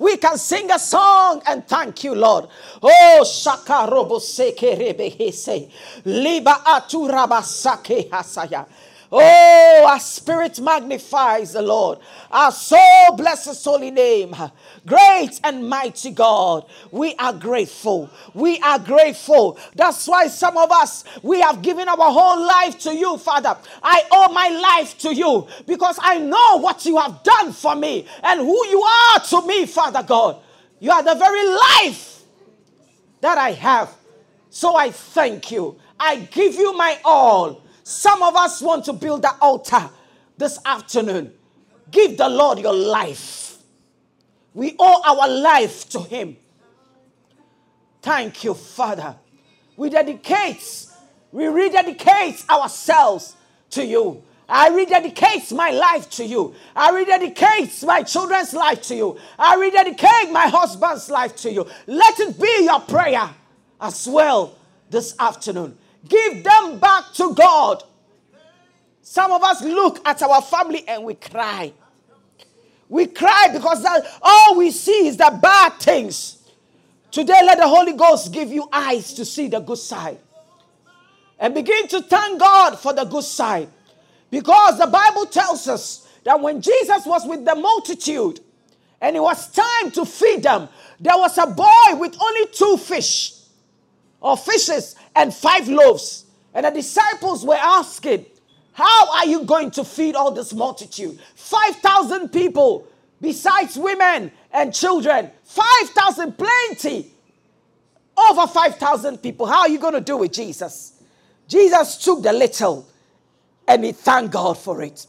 We 0.00 0.16
can 0.16 0.38
sing 0.38 0.70
a 0.70 0.78
song 0.78 1.42
and 1.46 1.66
thank 1.68 2.02
you, 2.02 2.14
Lord. 2.14 2.46
Oh, 2.82 3.24
Shaka 3.30 3.90
Robo 3.92 4.18
Seke 4.18 4.78
Rebehese. 4.78 5.70
Liba 6.06 6.62
Aturabasake 6.64 8.08
Hasaya. 8.08 8.66
Oh, 9.12 9.86
our 9.88 10.00
spirit 10.00 10.58
magnifies 10.58 11.52
the 11.52 11.62
Lord. 11.62 11.98
Our 12.30 12.50
soul 12.50 13.16
blesses 13.16 13.64
holy 13.64 13.90
name. 13.90 14.34
Great 14.84 15.40
and 15.44 15.68
mighty 15.68 16.10
God. 16.10 16.66
We 16.90 17.14
are 17.16 17.32
grateful. 17.32 18.10
We 18.34 18.58
are 18.60 18.78
grateful. 18.78 19.58
That's 19.74 20.06
why 20.08 20.26
some 20.26 20.56
of 20.56 20.70
us, 20.72 21.04
we 21.22 21.40
have 21.40 21.62
given 21.62 21.88
our 21.88 21.96
whole 21.96 22.44
life 22.46 22.78
to 22.80 22.94
you, 22.94 23.16
Father. 23.18 23.56
I 23.82 24.04
owe 24.10 24.32
my 24.32 24.48
life 24.48 24.98
to 24.98 25.14
you 25.14 25.46
because 25.66 25.98
I 26.02 26.18
know 26.18 26.58
what 26.58 26.84
you 26.84 26.98
have 26.98 27.22
done 27.22 27.52
for 27.52 27.76
me 27.76 28.06
and 28.22 28.40
who 28.40 28.66
you 28.66 28.82
are 28.82 29.20
to 29.20 29.46
me, 29.46 29.66
Father 29.66 30.02
God. 30.02 30.38
You 30.80 30.90
are 30.90 31.02
the 31.02 31.14
very 31.14 31.46
life 31.48 32.22
that 33.20 33.38
I 33.38 33.52
have. 33.52 33.94
So 34.50 34.76
I 34.76 34.90
thank 34.90 35.50
you. 35.50 35.76
I 35.98 36.16
give 36.16 36.54
you 36.54 36.76
my 36.76 36.98
all. 37.04 37.62
Some 37.88 38.20
of 38.20 38.34
us 38.34 38.60
want 38.60 38.84
to 38.86 38.92
build 38.92 39.22
the 39.22 39.32
altar 39.40 39.88
this 40.36 40.58
afternoon. 40.66 41.32
Give 41.88 42.18
the 42.18 42.28
Lord 42.28 42.58
your 42.58 42.74
life. 42.74 43.58
We 44.54 44.74
owe 44.76 45.02
our 45.06 45.28
life 45.28 45.88
to 45.90 46.00
Him. 46.00 46.36
Thank 48.02 48.42
you, 48.42 48.54
Father. 48.54 49.14
We 49.76 49.88
dedicate, 49.88 50.86
we 51.30 51.46
rededicate 51.46 52.44
ourselves 52.50 53.36
to 53.70 53.86
you. 53.86 54.20
I 54.48 54.70
rededicate 54.70 55.52
my 55.52 55.70
life 55.70 56.10
to 56.10 56.24
you. 56.26 56.56
I 56.74 56.90
rededicate 56.90 57.84
my 57.84 58.02
children's 58.02 58.52
life 58.52 58.82
to 58.88 58.96
you. 58.96 59.16
I 59.38 59.54
rededicate 59.54 60.32
my 60.32 60.48
husband's 60.48 61.08
life 61.08 61.36
to 61.36 61.52
you. 61.52 61.64
Let 61.86 62.18
it 62.18 62.36
be 62.36 62.64
your 62.64 62.80
prayer 62.80 63.30
as 63.80 64.08
well 64.08 64.56
this 64.90 65.14
afternoon. 65.20 65.78
Give 66.08 66.44
them 66.44 66.78
back 66.78 67.12
to 67.14 67.34
God. 67.34 67.82
Some 69.02 69.32
of 69.32 69.42
us 69.42 69.62
look 69.62 70.06
at 70.06 70.22
our 70.22 70.42
family 70.42 70.86
and 70.86 71.04
we 71.04 71.14
cry. 71.14 71.72
We 72.88 73.06
cry 73.06 73.48
because 73.52 73.82
that, 73.82 74.04
all 74.22 74.56
we 74.56 74.70
see 74.70 75.08
is 75.08 75.16
the 75.16 75.38
bad 75.40 75.74
things. 75.74 76.38
Today, 77.10 77.40
let 77.44 77.58
the 77.58 77.68
Holy 77.68 77.92
Ghost 77.92 78.32
give 78.32 78.50
you 78.50 78.68
eyes 78.72 79.14
to 79.14 79.24
see 79.24 79.48
the 79.48 79.60
good 79.60 79.78
side. 79.78 80.18
And 81.38 81.54
begin 81.54 81.88
to 81.88 82.02
thank 82.02 82.40
God 82.40 82.78
for 82.78 82.92
the 82.92 83.04
good 83.04 83.24
side. 83.24 83.68
Because 84.30 84.78
the 84.78 84.86
Bible 84.86 85.26
tells 85.26 85.68
us 85.68 86.08
that 86.24 86.40
when 86.40 86.60
Jesus 86.60 87.06
was 87.06 87.26
with 87.26 87.44
the 87.44 87.54
multitude 87.54 88.40
and 89.00 89.16
it 89.16 89.20
was 89.20 89.50
time 89.52 89.90
to 89.92 90.04
feed 90.04 90.42
them, 90.42 90.68
there 91.00 91.16
was 91.16 91.38
a 91.38 91.46
boy 91.46 91.98
with 91.98 92.16
only 92.20 92.46
two 92.48 92.76
fish 92.76 93.35
or 94.20 94.36
fishes 94.36 94.96
and 95.14 95.32
five 95.34 95.68
loaves. 95.68 96.26
And 96.54 96.64
the 96.66 96.70
disciples 96.70 97.44
were 97.44 97.58
asking, 97.60 98.26
How 98.72 99.12
are 99.18 99.26
you 99.26 99.44
going 99.44 99.70
to 99.72 99.84
feed 99.84 100.14
all 100.14 100.30
this 100.30 100.52
multitude? 100.54 101.18
5,000 101.34 102.30
people, 102.30 102.86
besides 103.20 103.76
women 103.76 104.32
and 104.52 104.74
children. 104.74 105.30
5,000, 105.44 106.36
plenty. 106.38 107.12
Over 108.16 108.46
5,000 108.46 109.18
people. 109.18 109.46
How 109.46 109.60
are 109.60 109.68
you 109.68 109.78
going 109.78 109.94
to 109.94 110.00
do 110.00 110.22
it, 110.22 110.32
Jesus? 110.32 110.94
Jesus 111.46 111.98
took 111.98 112.22
the 112.22 112.32
little 112.32 112.88
and 113.68 113.84
he 113.84 113.92
thanked 113.92 114.32
God 114.32 114.56
for 114.58 114.82
it. 114.82 115.06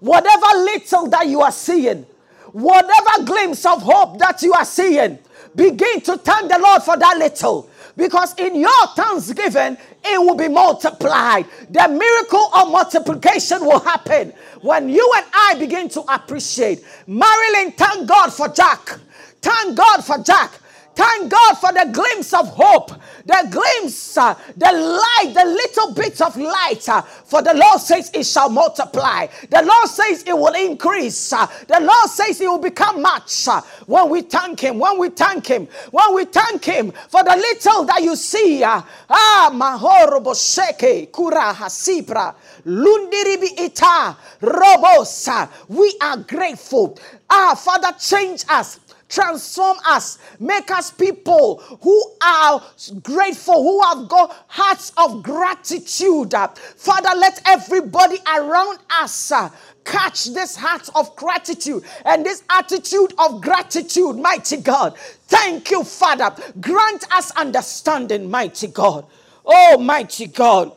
Whatever 0.00 0.46
little 0.58 1.08
that 1.08 1.26
you 1.26 1.40
are 1.40 1.52
seeing, 1.52 2.04
whatever 2.52 3.24
glimpse 3.24 3.64
of 3.66 3.82
hope 3.82 4.18
that 4.18 4.42
you 4.42 4.52
are 4.52 4.64
seeing, 4.64 5.18
begin 5.54 6.00
to 6.02 6.16
thank 6.18 6.50
the 6.50 6.58
Lord 6.58 6.82
for 6.82 6.96
that 6.96 7.18
little. 7.18 7.69
Because 8.00 8.34
in 8.38 8.54
your 8.58 8.86
thanksgiving, 8.96 9.76
it 10.02 10.18
will 10.18 10.34
be 10.34 10.48
multiplied. 10.48 11.44
The 11.68 11.86
miracle 11.86 12.48
of 12.54 12.70
multiplication 12.70 13.60
will 13.60 13.80
happen 13.80 14.32
when 14.62 14.88
you 14.88 15.12
and 15.16 15.26
I 15.34 15.56
begin 15.58 15.90
to 15.90 16.00
appreciate. 16.12 16.82
Marilyn, 17.06 17.72
thank 17.72 18.08
God 18.08 18.30
for 18.30 18.48
Jack. 18.48 18.98
Thank 19.42 19.76
God 19.76 20.00
for 20.00 20.16
Jack. 20.16 20.50
Thank 20.94 21.30
God 21.30 21.54
for 21.54 21.72
the 21.72 21.88
glimpse 21.92 22.34
of 22.34 22.48
hope, 22.48 22.90
the 23.24 23.48
glimpse, 23.50 24.16
uh, 24.18 24.34
the 24.56 24.72
light, 24.72 25.32
the 25.34 25.44
little 25.44 25.94
bit 25.94 26.20
of 26.20 26.36
light. 26.36 26.88
Uh, 26.88 27.02
for 27.02 27.42
the 27.42 27.54
Lord 27.54 27.80
says 27.80 28.10
it 28.12 28.24
shall 28.24 28.50
multiply. 28.50 29.26
The 29.50 29.62
Lord 29.62 29.88
says 29.88 30.24
it 30.26 30.36
will 30.36 30.54
increase. 30.54 31.32
Uh, 31.32 31.46
the 31.68 31.80
Lord 31.80 32.10
says 32.10 32.40
it 32.40 32.48
will 32.48 32.58
become 32.58 33.02
much 33.02 33.46
uh, 33.48 33.60
when 33.86 34.10
we 34.10 34.22
thank 34.22 34.60
Him. 34.60 34.78
When 34.78 34.98
we 34.98 35.10
thank 35.10 35.46
Him. 35.46 35.68
When 35.92 36.14
we 36.14 36.24
thank 36.24 36.64
Him 36.64 36.90
for 37.08 37.22
the 37.22 37.36
little 37.36 37.84
that 37.84 38.02
you 38.02 38.16
see. 38.16 38.62
Uh, 38.64 38.82
ah, 39.08 39.50
mahorobo 39.52 40.34
sheke 40.34 41.10
kura 41.12 41.54
hasibra 41.54 42.34
lundiribi 42.66 43.58
ita 43.58 44.16
robosa. 44.42 45.48
We 45.68 45.96
are 46.02 46.16
grateful. 46.18 46.98
Ah, 47.30 47.54
Father, 47.54 47.92
change 47.98 48.44
us 48.48 48.80
transform 49.10 49.76
us, 49.86 50.18
make 50.38 50.70
us 50.70 50.90
people 50.90 51.58
who 51.82 52.12
are 52.24 52.62
grateful, 53.02 53.62
who 53.62 53.82
have 53.82 54.08
got 54.08 54.44
hearts 54.48 54.92
of 54.96 55.22
gratitude. 55.22 56.32
Father, 56.76 57.10
let 57.18 57.42
everybody 57.46 58.18
around 58.34 58.78
us 59.00 59.32
uh, 59.32 59.50
catch 59.84 60.26
this 60.26 60.56
heart 60.56 60.88
of 60.94 61.14
gratitude 61.16 61.84
and 62.04 62.24
this 62.24 62.42
attitude 62.48 63.12
of 63.18 63.42
gratitude, 63.42 64.16
mighty 64.16 64.58
God. 64.58 64.96
Thank 65.26 65.70
you, 65.70 65.84
Father. 65.84 66.34
Grant 66.60 67.04
us 67.12 67.30
understanding, 67.32 68.30
mighty 68.30 68.68
God. 68.68 69.06
Oh, 69.44 69.78
mighty 69.78 70.26
God. 70.26 70.72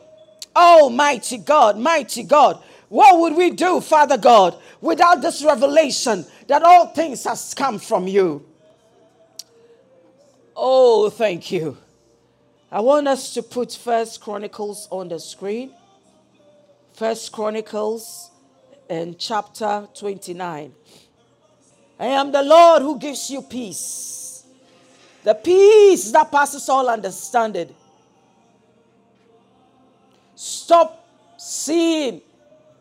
Oh, 0.56 0.90
mighty 0.90 1.38
God, 1.38 1.78
mighty 1.78 2.22
God. 2.22 2.62
What 2.88 3.18
would 3.20 3.36
we 3.36 3.50
do, 3.50 3.80
Father 3.80 4.18
God, 4.18 4.56
without 4.80 5.20
this 5.20 5.42
revelation 5.42 6.24
that 6.46 6.62
all 6.62 6.88
things 6.88 7.24
has 7.24 7.54
come 7.54 7.78
from 7.78 8.06
you? 8.06 8.44
Oh, 10.56 11.10
thank 11.10 11.50
you. 11.50 11.76
I 12.70 12.80
want 12.80 13.08
us 13.08 13.34
to 13.34 13.42
put 13.42 13.72
First 13.72 14.20
Chronicles 14.20 14.88
on 14.90 15.08
the 15.08 15.18
screen. 15.18 15.72
First 16.92 17.32
Chronicles 17.32 18.30
and 18.88 19.18
chapter 19.18 19.88
29. 19.94 20.74
I 21.98 22.06
am 22.06 22.32
the 22.32 22.42
Lord 22.42 22.82
who 22.82 22.98
gives 22.98 23.30
you 23.30 23.42
peace. 23.42 24.44
The 25.22 25.34
peace 25.34 26.10
that 26.12 26.30
passes 26.30 26.68
all 26.68 26.88
understanding. 26.88 27.74
Stop 30.34 31.06
seeing 31.36 32.20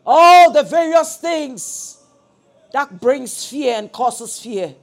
all 0.05 0.51
the 0.51 0.63
various 0.63 1.17
things 1.17 2.02
that 2.73 2.99
brings 2.99 3.45
fear 3.45 3.75
and 3.75 3.91
causes 3.91 4.39
fear 4.39 4.75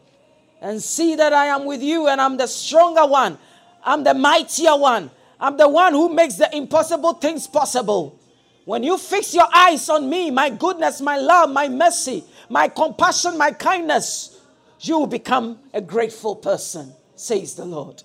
and 0.63 0.83
see 0.83 1.17
that 1.17 1.33
I 1.33 1.47
am 1.47 1.67
with 1.67 1.83
you 1.83 2.09
and 2.09 2.21
I'm 2.21 2.37
the 2.37 2.47
stronger 2.47 3.05
one. 3.07 3.37
I'm 3.85 4.05
the 4.05 4.15
mightier 4.15 4.77
one. 4.77 5.11
I'm 5.39 5.57
the 5.57 5.69
one 5.69 5.93
who 5.93 6.09
makes 6.09 6.37
the 6.37 6.55
impossible 6.57 7.15
things 7.15 7.47
possible. 7.47 8.19
When 8.65 8.85
you 8.85 8.97
fix 8.97 9.35
your 9.35 9.49
eyes 9.53 9.89
on 9.89 10.09
me, 10.09 10.31
my 10.31 10.51
goodness, 10.51 11.01
my 11.01 11.17
love, 11.19 11.51
my 11.51 11.69
mercy, 11.69 12.25
my 12.49 12.69
compassion, 12.69 13.37
my 13.37 13.51
kindness, 13.51 14.39
you 14.81 14.99
will 14.99 15.07
become 15.07 15.59
a 15.75 15.81
grateful 15.81 16.37
person, 16.37 16.93
says 17.17 17.55
the 17.55 17.65
Lord. 17.65 18.03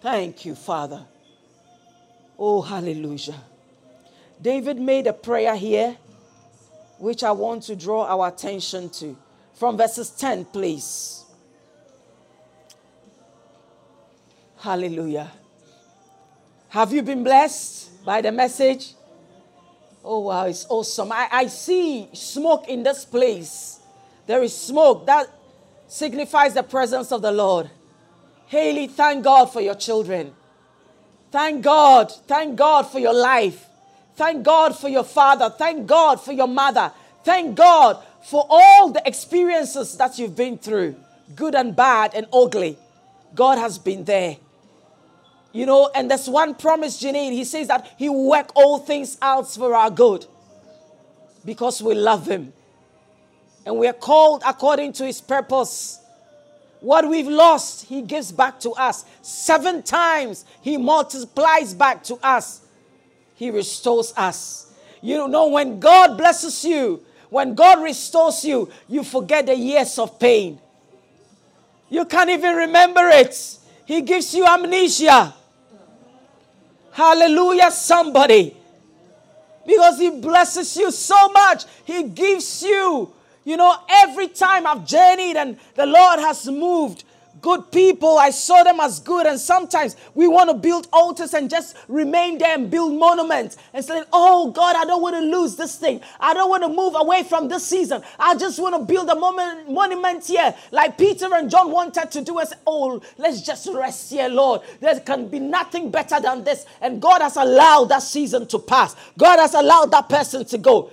Thank 0.00 0.44
you, 0.44 0.56
Father. 0.56 1.06
Oh, 2.38 2.60
hallelujah. 2.60 3.40
David 4.40 4.80
made 4.80 5.06
a 5.06 5.12
prayer 5.12 5.54
here, 5.54 5.96
which 7.02 7.24
I 7.24 7.32
want 7.32 7.64
to 7.64 7.74
draw 7.74 8.06
our 8.06 8.28
attention 8.28 8.88
to. 8.90 9.16
From 9.54 9.76
verses 9.76 10.08
10, 10.10 10.44
please. 10.44 11.24
Hallelujah. 14.60 15.32
Have 16.68 16.92
you 16.92 17.02
been 17.02 17.24
blessed 17.24 18.04
by 18.04 18.20
the 18.20 18.30
message? 18.30 18.94
Oh, 20.04 20.20
wow, 20.20 20.46
it's 20.46 20.64
awesome. 20.68 21.10
I, 21.10 21.26
I 21.32 21.46
see 21.48 22.08
smoke 22.12 22.68
in 22.68 22.84
this 22.84 23.04
place. 23.04 23.80
There 24.28 24.44
is 24.44 24.56
smoke 24.56 25.04
that 25.06 25.26
signifies 25.88 26.54
the 26.54 26.62
presence 26.62 27.10
of 27.10 27.20
the 27.20 27.32
Lord. 27.32 27.68
Haley, 28.46 28.86
thank 28.86 29.24
God 29.24 29.46
for 29.46 29.60
your 29.60 29.74
children. 29.74 30.34
Thank 31.32 31.64
God. 31.64 32.12
Thank 32.28 32.54
God 32.54 32.82
for 32.82 33.00
your 33.00 33.14
life. 33.14 33.66
Thank 34.16 34.44
God 34.44 34.76
for 34.76 34.88
your 34.88 35.04
father. 35.04 35.50
Thank 35.50 35.86
God 35.86 36.20
for 36.20 36.32
your 36.32 36.48
mother. 36.48 36.92
Thank 37.24 37.56
God 37.56 38.02
for 38.22 38.46
all 38.48 38.90
the 38.90 39.02
experiences 39.06 39.96
that 39.96 40.18
you've 40.18 40.36
been 40.36 40.58
through, 40.58 40.96
good 41.34 41.54
and 41.54 41.74
bad 41.74 42.14
and 42.14 42.26
ugly. 42.32 42.78
God 43.34 43.58
has 43.58 43.78
been 43.78 44.04
there. 44.04 44.36
You 45.52 45.66
know, 45.66 45.90
and 45.94 46.10
there's 46.10 46.28
one 46.28 46.54
promise, 46.54 47.02
Janine. 47.02 47.32
He 47.32 47.44
says 47.44 47.68
that 47.68 47.94
He 47.98 48.08
will 48.08 48.28
work 48.28 48.50
all 48.54 48.78
things 48.78 49.18
out 49.20 49.52
for 49.52 49.74
our 49.74 49.90
good 49.90 50.26
because 51.44 51.82
we 51.82 51.94
love 51.94 52.26
Him. 52.26 52.52
And 53.66 53.76
we 53.76 53.86
are 53.86 53.92
called 53.92 54.42
according 54.46 54.94
to 54.94 55.06
His 55.06 55.20
purpose. 55.20 56.00
What 56.80 57.08
we've 57.08 57.28
lost, 57.28 57.86
He 57.86 58.02
gives 58.02 58.32
back 58.32 58.60
to 58.60 58.70
us. 58.70 59.04
Seven 59.20 59.82
times 59.82 60.44
He 60.62 60.78
multiplies 60.78 61.74
back 61.74 62.02
to 62.04 62.16
us. 62.22 62.61
He 63.42 63.50
restores 63.50 64.14
us. 64.16 64.70
You 65.00 65.26
know, 65.26 65.48
when 65.48 65.80
God 65.80 66.16
blesses 66.16 66.64
you, 66.64 67.02
when 67.28 67.56
God 67.56 67.82
restores 67.82 68.44
you, 68.44 68.70
you 68.86 69.02
forget 69.02 69.46
the 69.46 69.56
years 69.56 69.98
of 69.98 70.16
pain. 70.20 70.60
You 71.90 72.04
can't 72.04 72.30
even 72.30 72.54
remember 72.54 73.08
it. 73.08 73.58
He 73.84 74.00
gives 74.02 74.32
you 74.32 74.46
amnesia. 74.46 75.34
Hallelujah, 76.92 77.72
somebody. 77.72 78.56
Because 79.66 79.98
He 79.98 80.10
blesses 80.10 80.76
you 80.76 80.92
so 80.92 81.28
much. 81.30 81.64
He 81.84 82.04
gives 82.04 82.62
you, 82.62 83.12
you 83.44 83.56
know, 83.56 83.74
every 83.90 84.28
time 84.28 84.68
I've 84.68 84.86
journeyed 84.86 85.36
and 85.36 85.58
the 85.74 85.86
Lord 85.86 86.20
has 86.20 86.46
moved, 86.46 87.02
good 87.40 87.70
people. 87.72 88.18
I 88.18 88.30
saw 88.30 88.62
them 88.62 88.80
as 88.80 89.00
good. 89.00 89.26
And 89.26 89.38
sometimes 89.38 89.96
we 90.14 90.28
want 90.28 90.50
to 90.50 90.54
build 90.54 90.88
altars 90.92 91.34
and 91.34 91.48
just 91.48 91.76
remain 91.88 92.38
there 92.38 92.54
and 92.54 92.70
build 92.70 92.94
monuments 92.98 93.56
and 93.72 93.84
say, 93.84 94.02
Oh 94.12 94.50
God, 94.50 94.76
I 94.76 94.84
don't 94.84 95.02
want 95.02 95.16
to 95.16 95.20
lose 95.20 95.56
this 95.56 95.76
thing. 95.76 96.00
I 96.20 96.34
don't 96.34 96.50
want 96.50 96.62
to 96.62 96.68
move 96.68 96.94
away 96.96 97.22
from 97.22 97.48
this 97.48 97.66
season. 97.66 98.02
I 98.18 98.36
just 98.36 98.58
want 98.58 98.74
to 98.76 98.92
build 98.92 99.08
a 99.08 99.16
moment, 99.16 99.70
monument 99.70 100.26
here, 100.26 100.54
like 100.70 100.98
Peter 100.98 101.28
and 101.34 101.50
John 101.50 101.70
wanted 101.70 102.10
to 102.10 102.20
do. 102.22 102.40
Say, 102.44 102.56
Oh, 102.66 103.00
let's 103.18 103.40
just 103.40 103.68
rest 103.72 104.10
here, 104.10 104.28
Lord. 104.28 104.62
There 104.80 104.98
can 105.00 105.28
be 105.28 105.38
nothing 105.38 105.90
better 105.90 106.20
than 106.20 106.44
this. 106.44 106.66
And 106.80 107.00
God 107.00 107.22
has 107.22 107.36
allowed 107.36 107.86
that 107.86 108.02
season 108.02 108.46
to 108.48 108.58
pass. 108.58 108.94
God 109.18 109.38
has 109.38 109.54
allowed 109.54 109.90
that 109.92 110.08
person 110.08 110.44
to 110.46 110.58
go. 110.58 110.90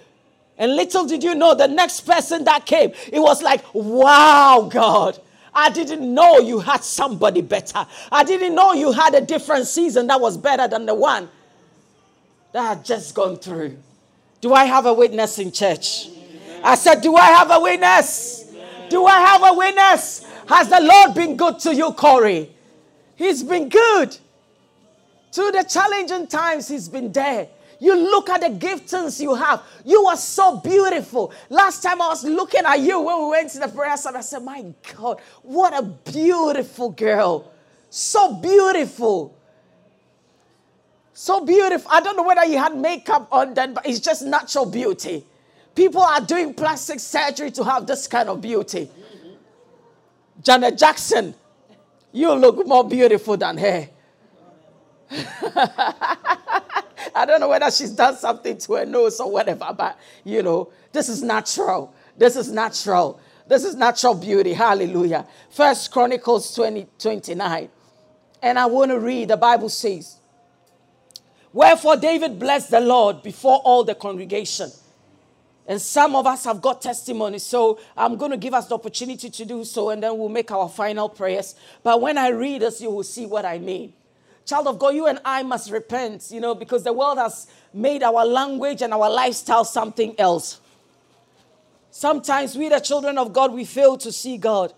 And 0.57 0.75
little 0.75 1.05
did 1.05 1.23
you 1.23 1.35
know, 1.35 1.55
the 1.55 1.67
next 1.67 2.01
person 2.01 2.43
that 2.43 2.65
came, 2.65 2.91
it 3.11 3.19
was 3.19 3.41
like, 3.41 3.63
wow, 3.73 4.69
God. 4.69 5.17
I 5.53 5.69
didn't 5.69 6.13
know 6.13 6.39
you 6.39 6.59
had 6.59 6.83
somebody 6.83 7.41
better. 7.41 7.85
I 8.11 8.23
didn't 8.23 8.55
know 8.55 8.73
you 8.73 8.91
had 8.91 9.15
a 9.15 9.21
different 9.21 9.67
season 9.67 10.07
that 10.07 10.19
was 10.19 10.37
better 10.37 10.67
than 10.67 10.85
the 10.85 10.95
one 10.95 11.29
that 12.51 12.63
had 12.63 12.85
just 12.85 13.15
gone 13.15 13.37
through. 13.37 13.77
Do 14.41 14.53
I 14.53 14.65
have 14.65 14.85
a 14.85 14.93
witness 14.93 15.39
in 15.39 15.51
church? 15.51 16.09
I 16.63 16.75
said, 16.75 17.01
Do 17.01 17.15
I 17.15 17.27
have 17.27 17.51
a 17.51 17.59
witness? 17.59 18.51
Do 18.89 19.05
I 19.05 19.19
have 19.19 19.43
a 19.43 19.57
witness? 19.57 20.25
Has 20.47 20.69
the 20.69 20.81
Lord 20.81 21.13
been 21.13 21.37
good 21.37 21.59
to 21.59 21.75
you, 21.75 21.91
Corey? 21.93 22.49
He's 23.15 23.43
been 23.43 23.69
good. 23.69 24.17
Through 25.31 25.51
the 25.51 25.63
challenging 25.63 26.27
times, 26.27 26.67
He's 26.67 26.89
been 26.89 27.11
there. 27.11 27.49
You 27.79 27.95
look 27.95 28.29
at 28.29 28.41
the 28.41 28.47
giftings 28.49 29.21
you 29.21 29.35
have. 29.35 29.63
You 29.85 30.05
are 30.07 30.17
so 30.17 30.57
beautiful. 30.57 31.31
Last 31.49 31.81
time 31.81 32.01
I 32.01 32.09
was 32.09 32.23
looking 32.25 32.61
at 32.65 32.79
you 32.79 32.99
when 32.99 33.23
we 33.23 33.29
went 33.29 33.51
to 33.51 33.59
the 33.59 33.69
prayer 33.69 33.95
service, 33.97 34.33
I 34.33 34.37
said, 34.37 34.43
My 34.43 34.65
God, 34.95 35.21
what 35.43 35.73
a 35.77 35.83
beautiful 35.83 36.89
girl. 36.89 37.51
So 37.89 38.35
beautiful. 38.35 39.35
So 41.13 41.45
beautiful. 41.45 41.89
I 41.91 42.01
don't 42.01 42.15
know 42.17 42.23
whether 42.23 42.45
you 42.45 42.57
had 42.57 42.75
makeup 42.75 43.27
on 43.31 43.53
then, 43.53 43.73
but 43.73 43.85
it's 43.85 43.99
just 43.99 44.23
natural 44.25 44.65
beauty. 44.65 45.25
People 45.75 46.01
are 46.01 46.21
doing 46.21 46.53
plastic 46.53 46.99
surgery 46.99 47.51
to 47.51 47.63
have 47.63 47.87
this 47.87 48.07
kind 48.07 48.29
of 48.29 48.41
beauty. 48.41 48.89
Janet 50.43 50.77
Jackson, 50.77 51.33
You 52.11 52.33
look 52.33 52.65
more 52.65 52.87
beautiful 52.87 53.37
than 53.37 53.57
her. 53.57 53.89
I 57.19 57.25
don't 57.25 57.41
know 57.41 57.49
whether 57.49 57.69
she's 57.69 57.91
done 57.91 58.15
something 58.15 58.57
to 58.59 58.73
her 58.75 58.85
nose 58.85 59.19
or 59.19 59.29
whatever, 59.29 59.75
but 59.77 59.99
you 60.23 60.41
know, 60.41 60.71
this 60.93 61.09
is 61.09 61.21
natural. 61.21 61.93
This 62.17 62.37
is 62.37 62.49
natural. 62.49 63.19
This 63.45 63.65
is 63.65 63.75
natural 63.75 64.15
beauty. 64.15 64.53
Hallelujah. 64.53 65.27
First 65.49 65.91
Chronicles 65.91 66.55
20, 66.55 66.87
29. 66.97 67.67
And 68.41 68.57
I 68.57 68.67
want 68.67 68.91
to 68.91 68.99
read, 68.99 69.27
the 69.27 69.35
Bible 69.35 69.67
says, 69.67 70.15
Wherefore 71.51 71.97
David 71.97 72.39
blessed 72.39 72.71
the 72.71 72.79
Lord 72.79 73.21
before 73.21 73.57
all 73.65 73.83
the 73.83 73.95
congregation. 73.95 74.71
And 75.67 75.81
some 75.81 76.15
of 76.15 76.25
us 76.25 76.45
have 76.45 76.61
got 76.61 76.81
testimonies, 76.81 77.43
so 77.43 77.81
I'm 77.97 78.15
going 78.15 78.31
to 78.31 78.37
give 78.37 78.53
us 78.53 78.67
the 78.67 78.75
opportunity 78.75 79.29
to 79.29 79.45
do 79.45 79.65
so, 79.65 79.89
and 79.89 80.01
then 80.01 80.17
we'll 80.17 80.29
make 80.29 80.51
our 80.51 80.69
final 80.69 81.09
prayers. 81.09 81.53
But 81.83 81.99
when 81.99 82.17
I 82.17 82.29
read 82.29 82.61
this, 82.61 82.79
you 82.79 82.89
will 82.89 83.03
see 83.03 83.25
what 83.25 83.43
I 83.43 83.59
mean. 83.59 83.93
Child 84.49 84.65
of 84.65 84.79
God, 84.79 84.95
you 84.95 85.05
and 85.05 85.19
I 85.23 85.43
must 85.43 85.69
repent, 85.69 86.31
you 86.31 86.41
know, 86.41 86.55
because 86.55 86.83
the 86.83 86.91
world 86.91 87.19
has 87.19 87.45
made 87.71 88.01
our 88.01 88.25
language 88.25 88.81
and 88.81 88.91
our 88.93 89.07
lifestyle 89.07 89.63
something 89.63 90.19
else. 90.19 90.59
Sometimes 91.91 92.55
we, 92.55 92.67
the 92.67 92.79
children 92.79 93.19
of 93.19 93.31
God, 93.31 93.53
we 93.53 93.63
fail 93.63 93.95
to 93.97 94.11
see 94.11 94.37
God. 94.37 94.73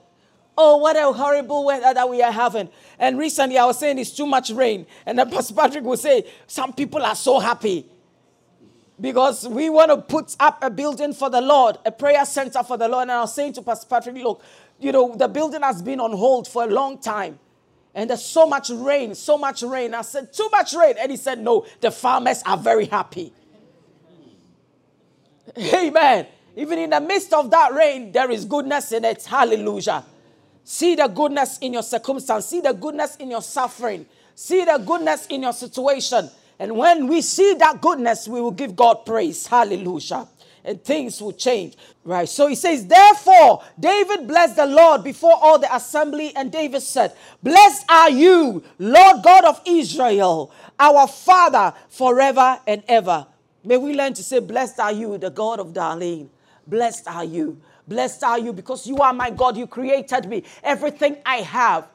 Oh, 0.57 0.75
what 0.75 0.97
a 0.97 1.13
horrible 1.13 1.63
weather 1.63 1.93
that 1.93 2.10
we 2.10 2.21
are 2.21 2.34
having. 2.34 2.69
And 2.99 3.17
recently 3.17 3.57
I 3.57 3.63
was 3.63 3.79
saying 3.79 3.97
it's 3.97 4.12
too 4.12 4.25
much 4.25 4.49
rain. 4.49 4.86
And 5.05 5.17
then 5.17 5.29
Pastor 5.31 5.53
Patrick 5.53 5.86
will 5.86 5.95
say, 5.95 6.29
Some 6.47 6.73
people 6.73 7.01
are 7.01 7.15
so 7.15 7.39
happy 7.39 7.86
because 8.99 9.47
we 9.47 9.69
want 9.69 9.89
to 9.89 9.97
put 9.97 10.36
up 10.41 10.62
a 10.62 10.69
building 10.69 11.13
for 11.13 11.29
the 11.29 11.39
Lord, 11.41 11.77
a 11.86 11.91
prayer 11.93 12.25
center 12.25 12.62
for 12.62 12.75
the 12.75 12.89
Lord. 12.89 13.03
And 13.03 13.12
I 13.13 13.21
was 13.21 13.34
saying 13.34 13.53
to 13.53 13.62
Pastor 13.62 13.88
Patrick, 13.88 14.15
look, 14.17 14.43
you 14.79 14.91
know, 14.91 15.15
the 15.15 15.29
building 15.29 15.62
has 15.62 15.81
been 15.81 16.01
on 16.01 16.12
hold 16.12 16.47
for 16.47 16.65
a 16.65 16.67
long 16.67 16.99
time. 16.99 17.39
And 17.93 18.10
there's 18.10 18.23
so 18.23 18.45
much 18.45 18.69
rain, 18.69 19.15
so 19.15 19.38
much 19.38 19.63
rain. 19.63 19.93
I 19.93 20.01
said, 20.01 20.32
too 20.32 20.47
much 20.51 20.73
rain. 20.73 20.95
And 20.99 21.12
he 21.12 21.17
said, 21.17 21.39
no, 21.39 21.65
the 21.82 21.91
farmers 21.91 22.41
are 22.43 22.58
very 22.58 22.86
happy. 22.86 23.34
Amen. 25.58 26.27
Even 26.56 26.80
in 26.80 26.89
the 26.89 27.01
midst 27.01 27.34
of 27.34 27.49
that 27.51 27.73
rain, 27.73 28.12
there 28.12 28.32
is 28.32 28.45
goodness 28.45 28.91
in 28.91 29.06
it. 29.06 29.23
Hallelujah. 29.23 30.06
See 30.63 30.95
the 30.95 31.08
goodness 31.08 31.58
in 31.60 31.73
your 31.73 31.84
circumstance. 31.84 32.45
See 32.45 32.62
the 32.62 32.73
goodness 32.73 33.15
in 33.17 33.32
your 33.32 33.41
suffering. 33.41 34.06
See 34.36 34.63
the 34.63 34.77
goodness 34.77 35.27
in 35.27 35.41
your 35.41 35.54
situation. 35.54 36.30
And 36.60 36.77
when 36.77 37.08
we 37.08 37.21
see 37.21 37.56
that 37.56 37.82
goodness, 37.82 38.27
we 38.27 38.39
will 38.39 38.51
give 38.51 38.75
God 38.75 39.06
praise. 39.06 39.47
Hallelujah. 39.47 40.27
And 40.63 40.84
things 40.84 41.21
will 41.21 41.34
change. 41.34 41.76
Right. 42.04 42.30
So 42.30 42.47
he 42.47 42.56
says, 42.56 42.86
Therefore, 42.86 43.63
David 43.80 44.28
blessed 44.28 44.56
the 44.58 44.65
Lord 44.65 45.04
before 45.04 45.34
all 45.36 45.60
the 45.60 45.74
assembly. 45.76 46.34
And 46.36 46.52
David 46.52 46.82
said, 46.82 47.13
Blessed 47.41 47.86
are 47.89 48.10
you, 48.10 48.63
Lord 48.80 49.24
God 49.24 49.45
of 49.45 49.62
Israel, 49.65 50.52
our 50.80 51.08
Father, 51.08 51.74
forever 51.89 52.60
and 52.67 52.84
ever. 52.88 53.28
May 53.63 53.78
we 53.78 53.93
learn 53.93 54.13
to 54.13 54.24
say, 54.24 54.39
Blessed 54.39 54.80
are 54.80 54.91
you, 54.91 55.17
the 55.17 55.30
God 55.30 55.60
of 55.60 55.74
Darlene. 55.74 56.30
Blessed 56.67 57.08
are 57.08 57.26
you. 57.26 57.60
Blessed 57.88 58.24
are 58.24 58.39
you 58.39 58.54
because 58.54 58.88
you 58.88 58.97
are 58.97 59.13
my 59.13 59.30
God. 59.30 59.58
You 59.58 59.67
created 59.67 60.26
me. 60.28 60.43
Everything 60.63 61.17
I 61.26 61.38
have 61.38 61.88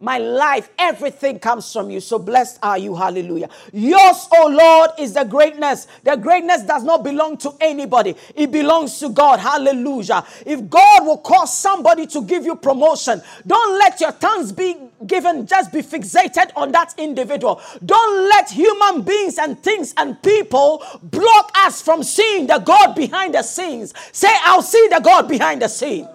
my 0.00 0.18
life, 0.18 0.70
everything 0.78 1.38
comes 1.40 1.72
from 1.72 1.90
you. 1.90 2.00
So 2.00 2.18
blessed 2.18 2.58
are 2.62 2.78
you. 2.78 2.94
Hallelujah. 2.94 3.48
Yours, 3.72 4.28
oh 4.32 4.48
Lord, 4.48 4.90
is 4.98 5.14
the 5.14 5.24
greatness. 5.24 5.88
The 6.04 6.16
greatness 6.16 6.62
does 6.62 6.84
not 6.84 7.02
belong 7.02 7.36
to 7.38 7.52
anybody, 7.60 8.14
it 8.34 8.52
belongs 8.52 8.98
to 9.00 9.08
God. 9.08 9.40
Hallelujah. 9.40 10.24
If 10.46 10.68
God 10.70 11.04
will 11.04 11.18
cause 11.18 11.56
somebody 11.56 12.06
to 12.08 12.22
give 12.22 12.44
you 12.44 12.54
promotion, 12.56 13.20
don't 13.46 13.78
let 13.78 14.00
your 14.00 14.12
tongues 14.12 14.52
be 14.52 14.76
given, 15.06 15.46
just 15.46 15.72
be 15.72 15.80
fixated 15.82 16.50
on 16.56 16.72
that 16.72 16.94
individual. 16.98 17.60
Don't 17.84 18.28
let 18.28 18.50
human 18.50 19.02
beings 19.02 19.38
and 19.38 19.60
things 19.62 19.94
and 19.96 20.20
people 20.22 20.84
block 21.02 21.50
us 21.56 21.82
from 21.82 22.02
seeing 22.02 22.46
the 22.46 22.58
God 22.58 22.94
behind 22.94 23.34
the 23.34 23.42
scenes. 23.42 23.94
Say, 24.12 24.30
I'll 24.44 24.62
see 24.62 24.88
the 24.90 25.00
God 25.00 25.28
behind 25.28 25.62
the 25.62 25.68
scene. 25.68 26.08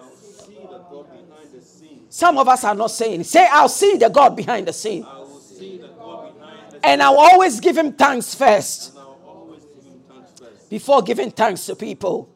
Some 2.14 2.38
of 2.38 2.46
us 2.46 2.62
are 2.62 2.76
not 2.76 2.92
saying, 2.92 3.24
say, 3.24 3.44
I'll 3.50 3.68
see 3.68 3.96
the 3.96 4.08
God 4.08 4.36
behind 4.36 4.68
the 4.68 4.72
scene. 4.72 5.04
And 6.84 7.02
I'll 7.02 7.18
always 7.18 7.58
give 7.58 7.76
him 7.76 7.92
thanks 7.92 8.36
first. 8.36 8.96
Before 10.70 11.02
giving 11.02 11.32
thanks 11.32 11.66
to 11.66 11.74
people. 11.74 12.32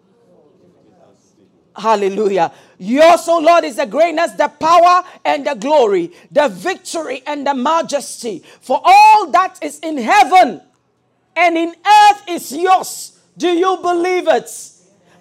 Hallelujah. 1.77 2.51
Yours, 2.79 3.29
O 3.29 3.38
Lord, 3.38 3.62
is 3.62 3.77
the 3.77 3.87
greatness, 3.87 4.33
the 4.33 4.49
power, 4.49 5.05
and 5.25 5.47
the 5.47 5.55
glory, 5.55 6.11
the 6.33 6.49
victory, 6.49 7.23
and 7.25 7.47
the 7.47 7.55
majesty. 7.55 8.43
For 8.61 8.81
all 8.83 9.31
that 9.31 9.61
is 9.62 9.79
in 9.79 9.97
heaven 9.97 10.61
and 11.37 11.57
in 11.57 11.69
earth 11.69 12.23
is 12.29 12.51
yours. 12.51 13.21
Do 13.37 13.47
you 13.47 13.77
believe 13.81 14.27
it? 14.27 14.51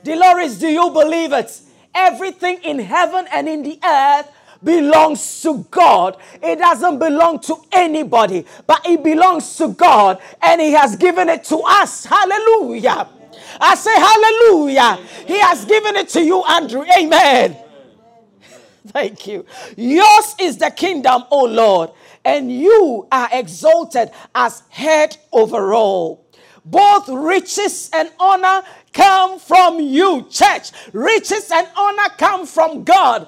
Dolores, 0.04 0.58
do 0.58 0.68
you 0.68 0.90
believe 0.90 1.32
it? 1.32 1.62
Everything 1.94 2.58
in 2.64 2.80
heaven 2.80 3.28
and 3.32 3.48
in 3.48 3.62
the 3.62 3.80
earth 3.86 4.32
belongs 4.64 5.42
to 5.42 5.66
God. 5.70 6.18
It 6.42 6.60
doesn't 6.60 7.00
belong 7.00 7.40
to 7.42 7.56
anybody, 7.72 8.46
but 8.66 8.86
it 8.86 9.04
belongs 9.04 9.56
to 9.58 9.70
God 9.70 10.20
and 10.42 10.62
He 10.62 10.72
has 10.72 10.96
given 10.96 11.30
it 11.30 11.44
to 11.46 11.58
us. 11.58 12.06
Hallelujah. 12.06 13.10
I 13.60 13.76
say 13.76 13.94
hallelujah. 13.94 14.96
He 15.26 15.40
has 15.40 15.66
given 15.66 15.96
it 15.96 16.10
to 16.10 16.24
you, 16.24 16.44
Andrew. 16.44 16.84
Amen. 16.98 17.58
Thank 18.88 19.28
you. 19.28 19.46
Yours 19.76 20.36
is 20.40 20.58
the 20.58 20.70
kingdom, 20.72 21.24
O 21.32 21.46
Lord, 21.46 21.92
and 22.24 22.52
you 22.52 23.08
are 23.12 23.30
exalted 23.32 24.12
as 24.34 24.64
head 24.70 25.18
over 25.32 25.74
all. 25.74 26.26
Both 26.64 27.08
riches 27.08 27.90
and 27.94 28.12
honor 28.20 28.62
come 28.92 29.40
from 29.40 29.80
you, 29.80 30.28
church. 30.30 30.72
Riches 30.92 31.50
and 31.52 31.68
honor 31.78 32.10
come 32.18 32.46
from 32.46 32.84
God. 32.84 33.28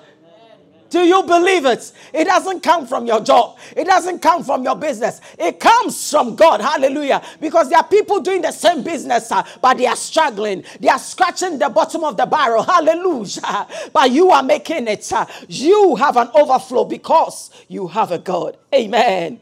Do 0.89 0.99
you 1.01 1.23
believe 1.23 1.65
it? 1.65 1.91
It 2.13 2.25
doesn't 2.25 2.61
come 2.63 2.87
from 2.87 3.05
your 3.07 3.21
job. 3.21 3.57
It 3.75 3.85
doesn't 3.85 4.19
come 4.21 4.43
from 4.43 4.63
your 4.63 4.75
business. 4.75 5.21
It 5.37 5.59
comes 5.59 6.09
from 6.11 6.35
God. 6.35 6.61
Hallelujah. 6.61 7.21
Because 7.41 7.69
there 7.69 7.79
are 7.79 7.87
people 7.87 8.21
doing 8.21 8.41
the 8.41 8.51
same 8.51 8.83
business, 8.83 9.31
uh, 9.31 9.43
but 9.61 9.77
they 9.77 9.87
are 9.87 9.95
struggling. 9.95 10.63
They 10.79 10.89
are 10.89 10.99
scratching 10.99 11.59
the 11.59 11.69
bottom 11.69 12.03
of 12.03 12.17
the 12.17 12.25
barrel. 12.25 12.63
Hallelujah. 12.63 13.67
But 13.93 14.11
you 14.11 14.31
are 14.31 14.43
making 14.43 14.87
it. 14.87 15.11
Uh, 15.11 15.25
you 15.47 15.95
have 15.97 16.17
an 16.17 16.29
overflow 16.35 16.85
because 16.85 17.49
you 17.67 17.87
have 17.87 18.11
a 18.11 18.19
God. 18.19 18.57
Amen. 18.73 19.39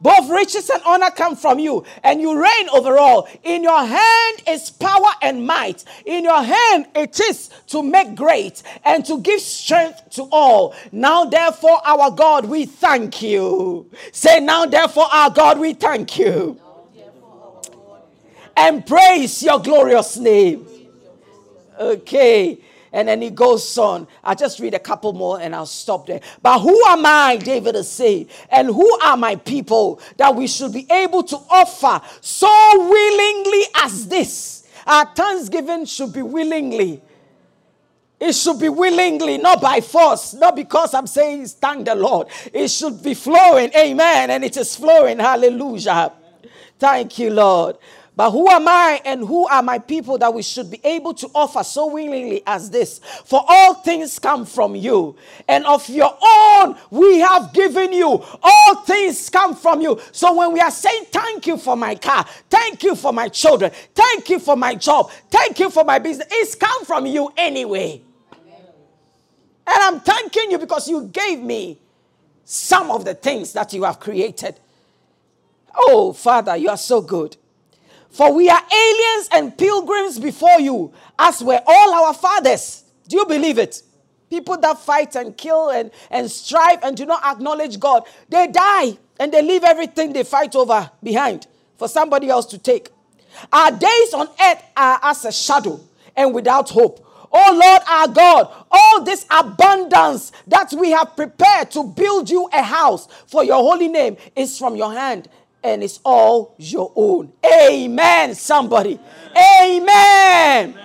Both 0.00 0.30
riches 0.30 0.70
and 0.70 0.82
honor 0.86 1.10
come 1.10 1.36
from 1.36 1.58
you, 1.58 1.84
and 2.02 2.20
you 2.20 2.40
reign 2.40 2.68
over 2.72 2.98
all. 2.98 3.28
In 3.42 3.62
your 3.62 3.84
hand 3.84 4.42
is 4.48 4.70
power 4.70 5.10
and 5.22 5.46
might. 5.46 5.84
In 6.06 6.24
your 6.24 6.42
hand 6.42 6.86
it 6.94 7.20
is 7.20 7.50
to 7.68 7.82
make 7.82 8.14
great 8.14 8.62
and 8.84 9.04
to 9.04 9.20
give 9.20 9.40
strength 9.40 10.10
to 10.10 10.22
all. 10.32 10.74
Now, 10.90 11.26
therefore, 11.26 11.80
our 11.84 12.10
God, 12.10 12.46
we 12.46 12.64
thank 12.64 13.20
you. 13.20 13.90
Say, 14.12 14.40
now, 14.40 14.64
therefore, 14.64 15.06
our 15.12 15.30
God, 15.30 15.58
we 15.58 15.74
thank 15.74 16.18
you. 16.18 16.58
And 18.56 18.86
praise 18.86 19.42
your 19.42 19.58
glorious 19.58 20.16
name. 20.16 20.66
Okay. 21.78 22.58
And 22.92 23.08
then 23.08 23.22
he 23.22 23.30
goes 23.30 23.78
on. 23.78 24.08
I'll 24.24 24.34
just 24.34 24.58
read 24.58 24.74
a 24.74 24.78
couple 24.78 25.12
more 25.12 25.40
and 25.40 25.54
I'll 25.54 25.66
stop 25.66 26.06
there. 26.06 26.20
But 26.42 26.58
who 26.60 26.84
am 26.86 27.06
I, 27.06 27.36
David 27.36 27.76
is 27.76 27.88
saying, 27.88 28.28
and 28.50 28.68
who 28.68 28.98
are 29.00 29.16
my 29.16 29.36
people 29.36 30.00
that 30.16 30.34
we 30.34 30.46
should 30.46 30.72
be 30.72 30.86
able 30.90 31.22
to 31.24 31.36
offer 31.36 32.04
so 32.20 32.48
willingly 32.78 33.62
as 33.76 34.08
this? 34.08 34.66
Our 34.86 35.06
thanksgiving 35.14 35.84
should 35.84 36.12
be 36.12 36.22
willingly. 36.22 37.02
It 38.18 38.34
should 38.34 38.58
be 38.58 38.68
willingly, 38.68 39.38
not 39.38 39.62
by 39.62 39.80
force, 39.80 40.34
not 40.34 40.54
because 40.54 40.92
I'm 40.92 41.06
saying 41.06 41.46
thank 41.46 41.86
the 41.86 41.94
Lord. 41.94 42.28
It 42.52 42.68
should 42.68 43.02
be 43.02 43.14
flowing. 43.14 43.70
Amen. 43.74 44.30
And 44.30 44.44
it 44.44 44.56
is 44.58 44.76
flowing. 44.76 45.18
Hallelujah. 45.18 46.12
Thank 46.78 47.18
you, 47.18 47.30
Lord. 47.30 47.76
But 48.20 48.32
who 48.32 48.50
am 48.50 48.68
I 48.68 49.00
and 49.06 49.26
who 49.26 49.46
are 49.46 49.62
my 49.62 49.78
people 49.78 50.18
that 50.18 50.34
we 50.34 50.42
should 50.42 50.70
be 50.70 50.78
able 50.84 51.14
to 51.14 51.30
offer 51.34 51.64
so 51.64 51.86
willingly 51.86 52.42
as 52.46 52.68
this? 52.68 53.00
For 53.24 53.42
all 53.48 53.72
things 53.72 54.18
come 54.18 54.44
from 54.44 54.74
you, 54.76 55.16
and 55.48 55.64
of 55.64 55.88
your 55.88 56.18
own 56.22 56.76
we 56.90 57.20
have 57.20 57.54
given 57.54 57.94
you. 57.94 58.22
All 58.42 58.74
things 58.82 59.30
come 59.30 59.56
from 59.56 59.80
you. 59.80 59.98
So 60.12 60.34
when 60.34 60.52
we 60.52 60.60
are 60.60 60.70
saying 60.70 61.06
thank 61.10 61.46
you 61.46 61.56
for 61.56 61.76
my 61.78 61.94
car, 61.94 62.26
thank 62.50 62.82
you 62.82 62.94
for 62.94 63.10
my 63.10 63.30
children, 63.30 63.70
thank 63.94 64.28
you 64.28 64.38
for 64.38 64.54
my 64.54 64.74
job, 64.74 65.10
thank 65.30 65.58
you 65.58 65.70
for 65.70 65.82
my 65.84 65.98
business, 65.98 66.28
it's 66.30 66.54
come 66.54 66.84
from 66.84 67.06
you 67.06 67.32
anyway. 67.38 68.02
And 68.36 68.46
I'm 69.66 70.00
thanking 70.00 70.50
you 70.50 70.58
because 70.58 70.86
you 70.90 71.06
gave 71.06 71.40
me 71.40 71.78
some 72.44 72.90
of 72.90 73.06
the 73.06 73.14
things 73.14 73.54
that 73.54 73.72
you 73.72 73.84
have 73.84 73.98
created. 73.98 74.60
Oh, 75.74 76.12
Father, 76.12 76.54
you 76.58 76.68
are 76.68 76.76
so 76.76 77.00
good. 77.00 77.38
For 78.10 78.32
we 78.32 78.48
are 78.48 78.60
aliens 78.60 79.28
and 79.32 79.56
pilgrims 79.56 80.18
before 80.18 80.60
you, 80.60 80.92
as 81.18 81.42
were 81.42 81.60
all 81.66 81.94
our 81.94 82.14
fathers. 82.14 82.84
Do 83.08 83.16
you 83.16 83.26
believe 83.26 83.58
it? 83.58 83.82
People 84.28 84.56
that 84.58 84.78
fight 84.78 85.16
and 85.16 85.36
kill 85.36 85.70
and, 85.70 85.90
and 86.10 86.30
strive 86.30 86.82
and 86.82 86.96
do 86.96 87.06
not 87.06 87.24
acknowledge 87.24 87.78
God, 87.80 88.04
they 88.28 88.46
die 88.46 88.98
and 89.18 89.32
they 89.32 89.42
leave 89.42 89.64
everything 89.64 90.12
they 90.12 90.24
fight 90.24 90.54
over 90.56 90.90
behind 91.02 91.46
for 91.76 91.88
somebody 91.88 92.28
else 92.28 92.46
to 92.46 92.58
take. 92.58 92.90
Our 93.52 93.70
days 93.70 94.14
on 94.14 94.28
earth 94.28 94.62
are 94.76 95.00
as 95.02 95.24
a 95.24 95.32
shadow 95.32 95.80
and 96.16 96.34
without 96.34 96.70
hope. 96.70 97.06
Oh 97.32 97.52
Lord 97.52 97.82
our 97.88 98.08
God, 98.08 98.64
all 98.70 99.04
this 99.04 99.24
abundance 99.30 100.32
that 100.48 100.72
we 100.72 100.90
have 100.90 101.14
prepared 101.14 101.70
to 101.72 101.84
build 101.84 102.28
you 102.28 102.48
a 102.52 102.62
house 102.62 103.06
for 103.26 103.44
your 103.44 103.56
holy 103.56 103.88
name 103.88 104.16
is 104.34 104.58
from 104.58 104.74
your 104.74 104.92
hand 104.92 105.28
and 105.62 105.82
it's 105.82 106.00
all 106.04 106.54
your 106.58 106.92
own. 106.96 107.32
Amen, 107.44 108.34
somebody. 108.34 108.98
Amen. 109.36 110.70
Amen. 110.70 110.80